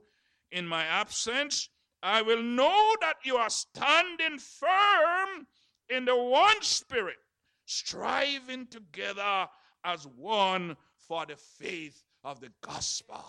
in 0.53 0.67
my 0.67 0.85
absence, 0.85 1.71
I 2.03 2.21
will 2.21 2.43
know 2.43 2.95
that 3.01 3.17
you 3.25 3.37
are 3.37 3.49
standing 3.49 4.39
firm 4.39 5.47
in 5.89 6.05
the 6.05 6.15
one 6.15 6.61
spirit, 6.61 7.17
striving 7.65 8.67
together 8.67 9.47
as 9.83 10.07
one 10.07 10.77
for 11.09 11.25
the 11.25 11.37
faith 11.37 12.05
of 12.23 12.39
the 12.41 12.53
gospel. 12.61 13.25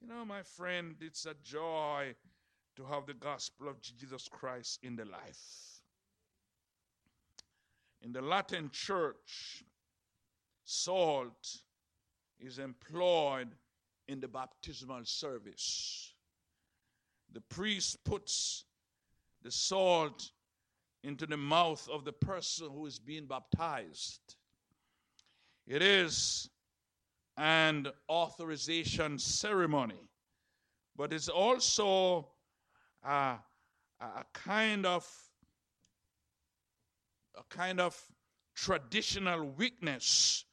You 0.00 0.08
know, 0.08 0.24
my 0.24 0.42
friend, 0.42 0.94
it's 1.02 1.26
a 1.26 1.34
joy 1.42 2.14
to 2.76 2.84
have 2.86 3.04
the 3.04 3.14
gospel 3.14 3.68
of 3.68 3.78
Jesus 3.82 4.26
Christ 4.30 4.78
in 4.82 4.96
the 4.96 5.04
life. 5.04 5.82
In 8.00 8.12
the 8.12 8.22
Latin 8.22 8.70
church, 8.72 9.64
salt 10.64 11.58
is 12.40 12.58
employed 12.58 13.48
in 14.08 14.20
the 14.20 14.28
baptismal 14.28 15.04
service. 15.04 16.14
The 17.32 17.40
priest 17.40 18.04
puts 18.04 18.64
the 19.42 19.50
salt 19.50 20.30
into 21.02 21.26
the 21.26 21.36
mouth 21.36 21.88
of 21.92 22.04
the 22.04 22.12
person 22.12 22.68
who 22.70 22.86
is 22.86 22.98
being 22.98 23.26
baptized. 23.26 24.36
It 25.66 25.82
is 25.82 26.48
an 27.36 27.88
authorization 28.08 29.18
ceremony, 29.18 30.08
but 30.96 31.12
it's 31.12 31.28
also 31.28 32.28
a, 33.02 33.36
a 34.00 34.24
kind 34.32 34.86
of 34.86 35.06
a 37.36 37.42
kind 37.54 37.80
of 37.80 38.00
traditional 38.54 39.44
weakness 39.44 40.44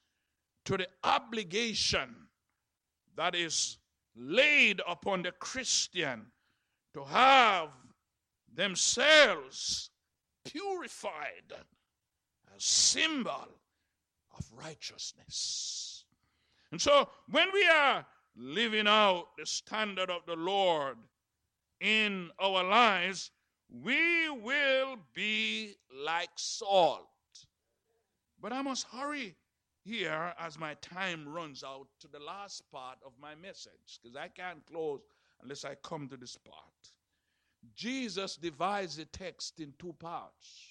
to 0.66 0.78
the 0.78 0.88
obligation 1.04 2.16
that 3.16 3.36
is 3.36 3.78
laid 4.16 4.82
upon 4.88 5.24
the 5.24 5.32
Christian 5.32 6.28
to 6.94 7.04
have 7.04 7.70
themselves 8.54 9.90
purified, 10.46 11.54
as 12.56 12.64
symbol 12.64 13.48
of 14.38 14.46
righteousness. 14.54 16.06
And 16.72 16.82
so 16.82 17.10
when 17.30 17.48
we 17.54 17.66
are 17.68 18.06
living 18.36 18.88
out 18.88 19.28
the 19.38 19.46
standard 19.46 20.10
of 20.10 20.22
the 20.26 20.36
Lord 20.36 20.98
in 21.80 22.30
our 22.40 22.64
lives, 22.64 23.32
we 23.70 24.30
will 24.30 24.98
be 25.14 25.76
like 26.06 26.30
salt. 26.36 27.08
But 28.42 28.54
I 28.54 28.62
must 28.62 28.88
hurry 28.88 29.36
here 29.84 30.34
as 30.40 30.60
my 30.60 30.76
time 30.76 31.28
runs 31.28 31.64
out 31.64 31.88
to 32.00 32.08
the 32.08 32.20
last 32.20 32.64
part 32.72 32.98
of 33.06 33.14
my 33.20 33.36
message 33.36 34.00
because 34.02 34.16
I 34.16 34.28
can't 34.28 34.66
close 34.66 35.02
unless 35.42 35.66
I 35.66 35.76
come 35.84 36.08
to 36.10 36.18
this 36.18 36.38
part. 36.38 36.58
Jesus 37.76 38.36
divides 38.36 38.98
the 38.98 39.06
text 39.06 39.60
in 39.60 39.74
two 39.80 39.94
parts. 40.00 40.68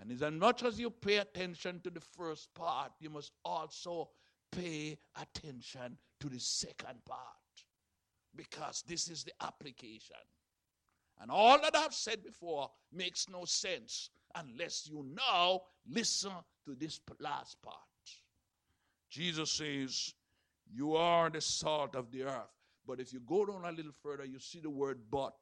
And 0.00 0.12
as 0.12 0.32
much 0.32 0.62
as 0.62 0.78
you 0.78 0.90
pay 0.90 1.16
attention 1.16 1.80
to 1.82 1.90
the 1.90 2.00
first 2.00 2.54
part, 2.54 2.92
you 3.00 3.10
must 3.10 3.32
also 3.44 4.10
pay 4.52 4.96
attention 5.20 5.98
to 6.20 6.28
the 6.28 6.38
second 6.38 7.04
part. 7.04 7.18
Because 8.36 8.84
this 8.86 9.08
is 9.08 9.24
the 9.24 9.32
application. 9.40 10.16
And 11.20 11.30
all 11.30 11.60
that 11.60 11.74
I've 11.76 11.94
said 11.94 12.22
before 12.22 12.70
makes 12.92 13.28
no 13.28 13.44
sense 13.44 14.10
unless 14.34 14.88
you 14.88 15.04
now 15.14 15.62
listen 15.88 16.32
to 16.64 16.74
this 16.74 17.00
last 17.20 17.60
part. 17.62 17.76
Jesus 19.10 19.50
says, 19.52 20.14
You 20.70 20.96
are 20.96 21.30
the 21.30 21.40
salt 21.40 21.94
of 21.94 22.10
the 22.10 22.24
earth. 22.24 22.52
But 22.86 23.00
if 23.00 23.12
you 23.12 23.20
go 23.20 23.44
down 23.44 23.64
a 23.64 23.72
little 23.72 23.92
further, 24.02 24.24
you 24.24 24.38
see 24.38 24.60
the 24.60 24.70
word 24.70 25.00
but. 25.10 25.34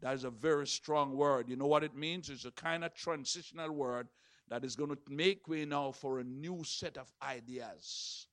That 0.00 0.14
is 0.14 0.24
a 0.24 0.30
very 0.30 0.66
strong 0.66 1.16
word. 1.16 1.48
You 1.48 1.56
know 1.56 1.66
what 1.66 1.84
it 1.84 1.94
means? 1.94 2.28
It's 2.28 2.44
a 2.44 2.50
kind 2.50 2.82
of 2.82 2.94
transitional 2.94 3.70
word 3.70 4.08
that 4.48 4.64
is 4.64 4.74
going 4.74 4.90
to 4.90 4.98
make 5.08 5.46
way 5.48 5.64
now 5.64 5.92
for 5.92 6.18
a 6.18 6.24
new 6.24 6.64
set 6.64 6.96
of 6.96 7.12
ideas. 7.22 8.26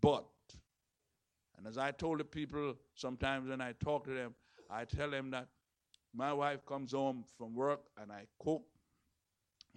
But, 0.00 0.24
and 1.58 1.66
as 1.66 1.76
I 1.76 1.90
told 1.90 2.20
the 2.20 2.24
people 2.24 2.74
sometimes 2.94 3.48
when 3.48 3.60
I 3.60 3.72
talk 3.72 4.04
to 4.04 4.14
them, 4.14 4.34
I 4.70 4.84
tell 4.84 5.10
them 5.10 5.30
that 5.32 5.48
my 6.14 6.32
wife 6.32 6.64
comes 6.66 6.92
home 6.92 7.24
from 7.38 7.54
work 7.54 7.82
and 8.00 8.10
I 8.10 8.26
cook 8.38 8.62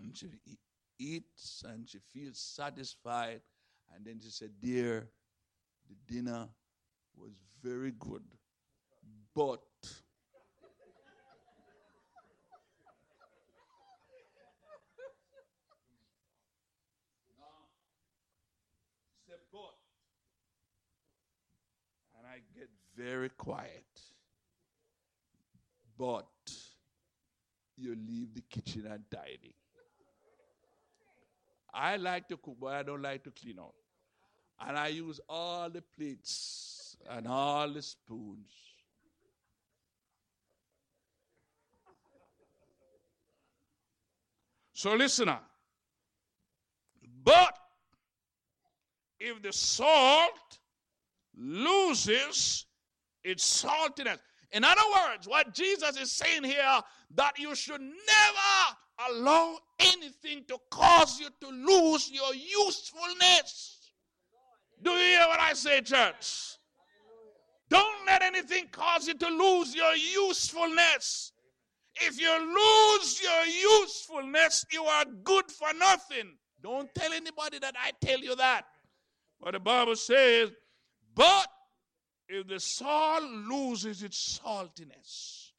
and 0.01 0.15
she 0.15 0.27
eats 0.99 1.63
and 1.67 1.87
she 1.87 1.99
feels 1.99 2.39
satisfied. 2.39 3.41
And 3.95 4.05
then 4.05 4.19
she 4.21 4.29
said, 4.29 4.49
Dear, 4.61 5.07
the 5.87 6.13
dinner 6.13 6.47
was 7.15 7.33
very 7.61 7.91
good, 7.99 8.23
but 9.35 9.61
and 22.17 22.27
I 22.27 22.39
get 22.57 22.69
very 22.95 23.29
quiet. 23.29 24.12
But 25.97 26.27
you 27.77 27.95
leave 27.95 28.33
the 28.33 28.41
kitchen 28.41 28.85
and 28.85 29.03
untidy. 29.11 29.55
I 31.73 31.97
like 31.97 32.27
to 32.27 32.37
cook, 32.37 32.57
but 32.59 32.73
I 32.73 32.83
don't 32.83 33.01
like 33.01 33.23
to 33.23 33.31
clean 33.31 33.57
up. 33.59 33.73
And 34.59 34.77
I 34.77 34.87
use 34.89 35.19
all 35.27 35.69
the 35.69 35.81
plates 35.81 36.95
and 37.09 37.27
all 37.27 37.71
the 37.71 37.81
spoons. 37.81 38.51
So 44.73 44.93
listen 44.93 45.29
up. 45.29 45.49
But 47.23 47.57
if 49.19 49.41
the 49.41 49.53
salt 49.53 50.59
loses 51.35 52.65
its 53.23 53.63
saltiness, 53.63 54.19
in 54.53 54.63
other 54.63 54.81
words, 54.93 55.27
what 55.27 55.53
Jesus 55.53 55.97
is 55.99 56.11
saying 56.11 56.43
here 56.43 56.79
that 57.15 57.39
you 57.39 57.55
should 57.55 57.81
never 57.81 59.11
allow 59.11 59.57
anything 59.79 60.43
to 60.47 60.57
cause 60.69 61.19
you 61.19 61.27
to 61.41 61.47
lose 61.47 62.11
your 62.11 62.33
usefulness. 62.33 63.91
Do 64.81 64.91
you 64.91 65.17
hear 65.17 65.27
what 65.27 65.39
I 65.39 65.53
say, 65.53 65.81
church? 65.81 66.57
Don't 67.69 68.05
let 68.05 68.21
anything 68.21 68.67
cause 68.71 69.07
you 69.07 69.15
to 69.15 69.27
lose 69.27 69.75
your 69.75 69.95
usefulness. 69.95 71.31
If 71.95 72.19
you 72.19 72.31
lose 72.31 73.21
your 73.21 73.45
usefulness, 73.81 74.65
you 74.71 74.83
are 74.83 75.05
good 75.23 75.49
for 75.49 75.69
nothing. 75.77 76.37
Don't 76.61 76.93
tell 76.93 77.11
anybody 77.11 77.59
that 77.59 77.75
I 77.81 77.91
tell 78.05 78.19
you 78.19 78.35
that. 78.35 78.65
But 79.41 79.53
the 79.53 79.59
Bible 79.59 79.95
says, 79.95 80.51
but 81.15 81.47
if 82.33 82.47
the 82.47 82.59
salt 82.59 83.23
loses 83.23 84.01
its 84.01 84.39
saltiness, 84.39 85.51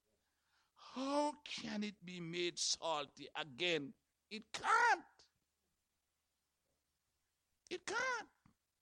how 0.94 1.32
can 1.62 1.84
it 1.84 1.94
be 2.04 2.18
made 2.18 2.58
salty 2.58 3.28
again? 3.40 3.92
It 4.28 4.42
can't. 4.52 5.00
It 7.70 7.86
can't. 7.86 8.28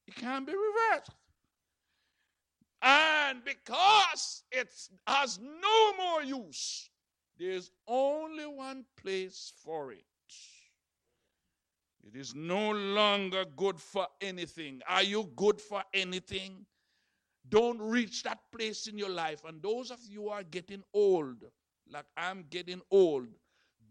It 0.07 0.15
can't 0.15 0.47
be 0.47 0.53
reversed. 0.53 1.11
And 2.81 3.45
because 3.45 4.43
it 4.51 4.69
has 5.07 5.39
no 5.39 5.97
more 5.97 6.23
use, 6.23 6.89
there's 7.39 7.71
only 7.87 8.47
one 8.47 8.87
place 9.01 9.53
for 9.63 9.93
it. 9.93 10.05
It 12.05 12.17
is 12.19 12.35
no 12.35 12.71
longer 12.73 13.45
good 13.55 13.79
for 13.79 14.07
anything. 14.21 14.81
Are 14.89 15.03
you 15.03 15.31
good 15.37 15.61
for 15.61 15.85
anything? 15.93 16.65
Don't 17.53 17.83
reach 17.83 18.23
that 18.23 18.39
place 18.51 18.87
in 18.87 18.97
your 18.97 19.11
life. 19.11 19.43
And 19.47 19.63
those 19.63 19.91
of 19.91 19.99
you 20.09 20.23
who 20.23 20.29
are 20.31 20.43
getting 20.43 20.83
old, 20.95 21.37
like 21.87 22.07
I'm 22.17 22.47
getting 22.49 22.81
old, 22.91 23.29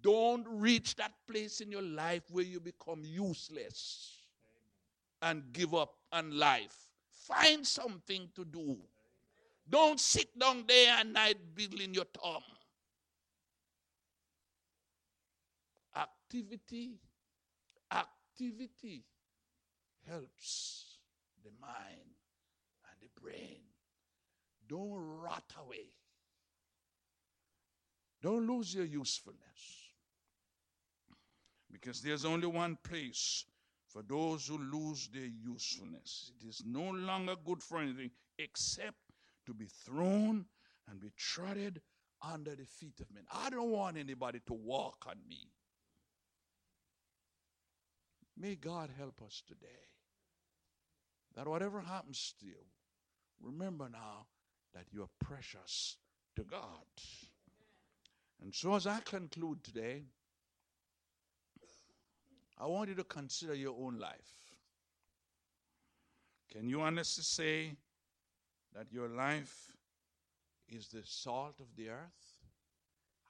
don't 0.02 0.48
reach 0.50 0.96
that 0.96 1.12
place 1.30 1.62
in 1.62 1.72
your 1.72 1.84
life 1.84 2.24
where 2.32 2.44
you 2.44 2.60
become 2.60 3.04
useless 3.06 4.18
and 5.22 5.44
give 5.54 5.76
up 5.76 5.94
on 6.12 6.36
life. 6.40 6.76
Find 7.12 7.66
something 7.66 8.30
to 8.36 8.44
do. 8.46 8.78
Don't 9.70 10.00
sit 10.00 10.38
down 10.40 10.64
there 10.68 10.96
and 10.98 11.14
night 11.14 11.38
biddling 11.54 11.94
your 11.94 12.06
thumb. 12.06 12.42
Activity, 15.96 16.96
activity 17.92 19.04
helps 20.08 20.98
the 21.44 21.52
mind 21.62 22.21
brain. 23.22 23.60
Don't 24.68 24.94
rot 25.22 25.54
away. 25.66 25.90
Don't 28.22 28.48
lose 28.48 28.74
your 28.74 28.86
usefulness. 28.86 29.40
Because 31.72 32.02
there's 32.02 32.26
only 32.26 32.48
one 32.48 32.78
place 32.84 33.46
for 33.88 34.04
those 34.04 34.48
who 34.48 34.58
lose 34.58 35.10
their 35.14 35.26
usefulness. 35.26 36.32
It 36.40 36.48
is 36.48 36.64
no 36.66 36.92
longer 36.92 37.36
good 37.44 37.62
for 37.62 37.80
anything 37.80 38.12
except 38.38 38.98
to 39.46 39.54
be 39.54 39.68
thrown 39.86 40.46
and 40.90 41.00
be 41.00 41.12
trodden 41.18 41.80
under 42.22 42.56
the 42.56 42.66
feet 42.66 43.00
of 43.00 43.08
men. 43.14 43.24
I 43.32 43.50
don't 43.50 43.72
want 43.72 43.98
anybody 43.98 44.40
to 44.48 44.54
walk 44.54 45.06
on 45.08 45.16
me. 45.28 45.50
May 48.38 48.56
God 48.56 48.90
help 48.98 49.22
us 49.26 49.44
today. 49.48 49.68
That 51.36 51.48
whatever 51.48 51.82
happens 51.82 52.34
to 52.40 52.46
you, 52.46 52.66
remember 53.42 53.90
now 53.90 54.28
that 54.74 54.86
you 54.92 55.04
are 55.04 55.10
precious 55.20 55.98
to 56.36 56.44
God. 56.44 56.86
And 58.42 58.54
so, 58.54 58.76
as 58.76 58.88
I 58.88 59.00
conclude 59.02 59.64
today, 59.64 60.04
I 62.58 62.66
want 62.68 62.90
you 62.90 62.96
to 62.96 63.04
consider 63.04 63.54
your 63.54 63.76
own 63.80 64.00
life. 64.00 64.42
Can 66.52 66.68
you 66.68 66.82
honestly 66.82 67.24
say 67.24 67.76
that 68.76 68.92
your 68.92 69.08
life 69.08 69.72
is 70.68 70.88
the 70.88 71.02
salt 71.04 71.60
of 71.60 71.68
the 71.76 71.90
earth? 71.90 72.36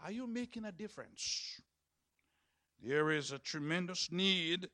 Are 0.03 0.12
you 0.12 0.28
making 0.28 0.66
a 0.66 0.72
difference? 0.72 1.62
There 2.84 3.12
is 3.12 3.32
a 3.32 3.38
tremendous 3.38 4.12
need 4.12 4.70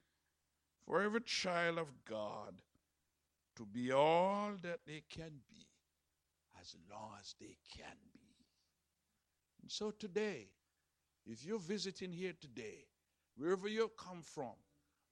for 0.86 1.02
every 1.02 1.22
child 1.22 1.78
of 1.78 1.88
God 2.06 2.62
to 3.58 3.66
be 3.66 3.92
all 3.92 4.52
that 4.62 4.80
they 4.86 5.04
can 5.10 5.32
be 5.50 5.68
as 6.62 6.76
long 6.90 7.12
as 7.20 7.36
they 7.40 7.58
can 7.76 7.98
be. 8.14 8.20
And 9.62 9.72
so 9.72 9.92
today, 9.92 10.48
if 11.26 11.44
you're 11.44 11.60
visiting 11.60 12.12
here 12.14 12.34
today, 12.40 12.86
wherever 13.36 13.68
you 13.68 13.92
come 13.98 14.22
from, 14.22 14.54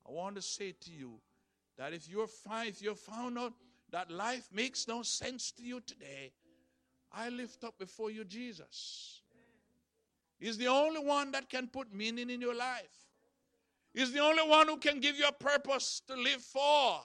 I 0.07 0.11
want 0.11 0.35
to 0.35 0.41
say 0.41 0.73
to 0.81 0.91
you 0.91 1.19
that 1.77 1.93
if 1.93 2.07
you're 2.07 2.27
fine, 2.27 2.67
if 2.67 2.81
you're 2.81 2.95
found 2.95 3.37
out 3.37 3.53
that 3.91 4.11
life 4.11 4.47
makes 4.53 4.87
no 4.87 5.01
sense 5.01 5.51
to 5.53 5.63
you 5.63 5.81
today, 5.81 6.31
I 7.11 7.29
lift 7.29 7.63
up 7.63 7.77
before 7.79 8.11
you 8.11 8.23
Jesus. 8.23 9.21
He's 10.37 10.57
the 10.57 10.67
only 10.67 10.99
one 10.99 11.31
that 11.31 11.49
can 11.49 11.67
put 11.67 11.93
meaning 11.93 12.29
in 12.29 12.41
your 12.41 12.55
life. 12.55 13.07
He's 13.93 14.11
the 14.11 14.19
only 14.19 14.43
one 14.47 14.67
who 14.67 14.77
can 14.77 14.99
give 14.99 15.17
you 15.17 15.25
a 15.27 15.31
purpose 15.31 16.01
to 16.07 16.15
live 16.15 16.41
for. 16.41 16.99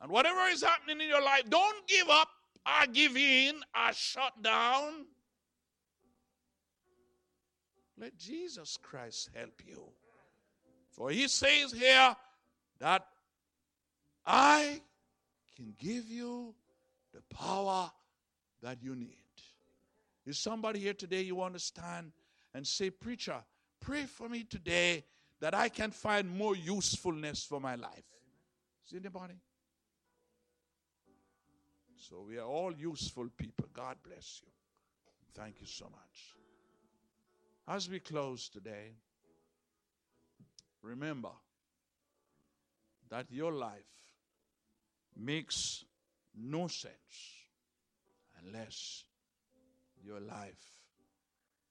And 0.00 0.10
whatever 0.10 0.40
is 0.48 0.62
happening 0.62 1.00
in 1.00 1.08
your 1.08 1.22
life, 1.22 1.44
don't 1.48 1.86
give 1.86 2.08
up 2.10 2.28
or 2.66 2.86
give 2.86 3.16
in 3.16 3.56
or 3.74 3.92
shut 3.92 4.42
down. 4.42 5.06
Let 7.98 8.16
Jesus 8.18 8.76
Christ 8.82 9.30
help 9.34 9.62
you. 9.66 9.82
For 10.90 11.10
he 11.10 11.28
says 11.28 11.72
here 11.72 12.14
that 12.78 13.06
I 14.26 14.80
can 15.56 15.74
give 15.78 16.10
you 16.10 16.54
the 17.14 17.22
power 17.34 17.90
that 18.62 18.82
you 18.82 18.94
need. 18.94 19.16
Is 20.26 20.38
somebody 20.38 20.80
here 20.80 20.94
today 20.94 21.22
you 21.22 21.36
want 21.36 21.54
to 21.54 21.60
stand 21.60 22.12
and 22.52 22.66
say, 22.66 22.90
Preacher, 22.90 23.36
pray 23.80 24.04
for 24.04 24.28
me 24.28 24.44
today 24.44 25.04
that 25.40 25.54
I 25.54 25.68
can 25.68 25.90
find 25.90 26.28
more 26.28 26.56
usefulness 26.56 27.44
for 27.44 27.60
my 27.60 27.76
life? 27.76 28.04
Is 28.86 28.94
anybody? 28.98 29.34
So 32.08 32.24
we 32.28 32.38
are 32.38 32.46
all 32.46 32.72
useful 32.72 33.28
people. 33.36 33.66
God 33.72 33.96
bless 34.06 34.40
you. 34.44 34.50
Thank 35.34 35.60
you 35.60 35.66
so 35.66 35.86
much. 35.86 36.34
As 37.66 37.90
we 37.90 37.98
close 37.98 38.48
today, 38.48 38.92
remember 40.82 41.32
that 43.10 43.26
your 43.30 43.50
life 43.50 43.72
makes 45.16 45.84
no 46.36 46.68
sense 46.68 46.94
unless 48.44 49.04
your 50.04 50.20
life 50.20 50.74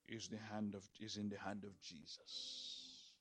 is 0.09 0.27
the 0.27 0.39
hand 0.51 0.75
of 0.75 0.83
is 0.99 1.15
in 1.15 1.29
the 1.29 1.39
hand 1.39 1.63
of 1.63 1.79
Jesus. 1.81 3.13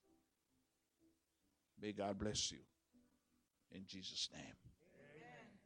May 1.81 1.93
God 1.93 2.19
bless 2.19 2.51
you 2.51 2.59
in 3.71 3.83
Jesus 3.87 4.29
name. 4.33 4.74